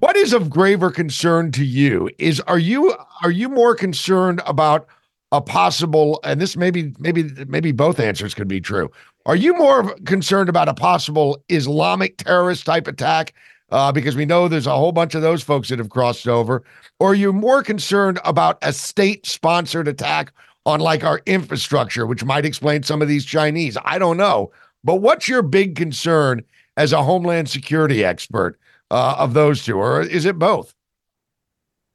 [0.00, 2.10] What is of graver concern to you?
[2.18, 4.88] Is are you are you more concerned about
[5.30, 8.90] a possible and this maybe maybe maybe both answers could be true.
[9.24, 13.34] Are you more concerned about a possible Islamic terrorist type attack?
[13.70, 16.64] Uh, because we know there's a whole bunch of those folks that have crossed over,
[16.98, 20.32] or are you more concerned about a state-sponsored attack
[20.66, 23.76] on like our infrastructure, which might explain some of these Chinese?
[23.84, 24.50] I don't know,
[24.82, 26.42] but what's your big concern
[26.76, 28.58] as a homeland security expert
[28.94, 30.72] uh, of those two, or is it both?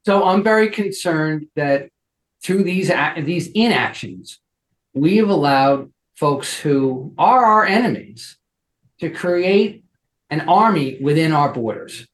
[0.05, 1.89] So I'm very concerned that
[2.43, 4.39] through these these inactions,
[4.93, 8.37] we have allowed folks who are our enemies
[8.99, 9.85] to create
[10.29, 12.05] an army within our borders.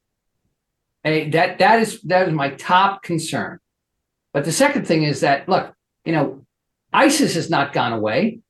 [1.03, 3.59] Hey, that that is that is my top concern.
[4.33, 5.73] But the second thing is that look,
[6.05, 6.45] you know,
[6.93, 8.41] ISIS has not gone away.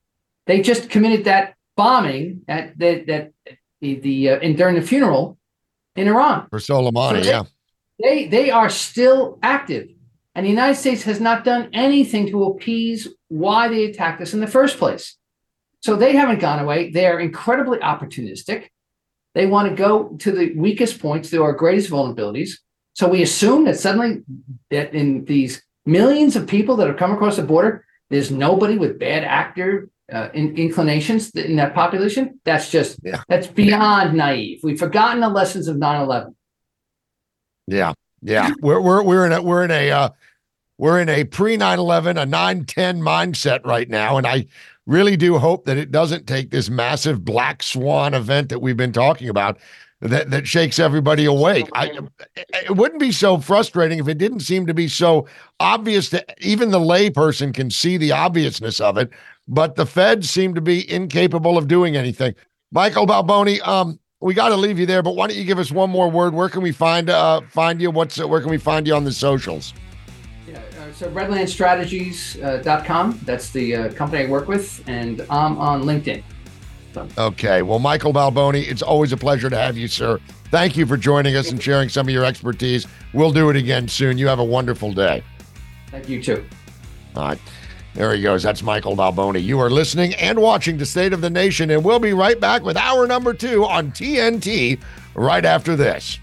[0.48, 3.32] They just committed that bombing at that that
[3.80, 5.38] the the uh, in, during the funeral
[5.96, 6.48] in Iran.
[6.50, 7.43] For Soleimani, So they- yeah.
[8.02, 9.88] They they are still active,
[10.36, 14.41] and the United States has not done anything to appease why they attacked us in
[14.41, 15.16] the first place.
[15.80, 16.91] So they haven't gone away.
[16.91, 18.66] They are incredibly opportunistic.
[19.34, 22.52] They want to go to the weakest points, to our greatest vulnerabilities.
[22.96, 24.24] So we assume that suddenly
[24.72, 29.00] that in these millions of people that have come across the border, there's nobody with
[29.00, 33.24] bad actor uh, in, inclinations in that population, that's just Yeah.
[33.28, 34.60] that's beyond naive.
[34.64, 36.36] We've forgotten the lessons of 9/11.
[37.68, 38.51] Yeah, yeah.
[38.62, 40.10] We're we're we're in a we're in a uh,
[40.78, 44.45] we're in a pre 9/11 a 9/10 mindset right now, and I
[44.86, 48.93] really do hope that it doesn't take this massive black swan event that we've been
[48.93, 49.58] talking about
[50.01, 51.68] that that shakes everybody awake.
[51.74, 51.99] I
[52.53, 55.28] it wouldn't be so frustrating if it didn't seem to be so
[55.60, 59.10] obvious that even the layperson can see the obviousness of it,
[59.48, 62.36] but the feds seem to be incapable of doing anything.
[62.72, 65.72] Michael Balboni, um, we got to leave you there, but why don't you give us
[65.72, 66.34] one more word?
[66.34, 67.91] Where can we find uh find you?
[67.91, 69.74] What's where can we find you on the socials?
[70.48, 73.20] Yeah, uh, so redlandstrategies.com.
[73.24, 76.24] That's the uh, company I work with, and I'm on LinkedIn.
[77.18, 77.62] Okay.
[77.62, 80.18] Well, Michael Balboni, it's always a pleasure to have you, sir.
[80.46, 82.88] Thank you for joining us and sharing some of your expertise.
[83.14, 84.18] We'll do it again soon.
[84.18, 85.24] You have a wonderful day.
[85.91, 86.46] Thank you too.
[87.16, 87.39] All right.
[87.96, 88.43] There he goes.
[88.43, 89.41] That's Michael Balboni.
[89.41, 92.62] You are listening and watching the State of the Nation, and we'll be right back
[92.62, 94.82] with hour number two on TNT
[95.14, 96.20] right after this.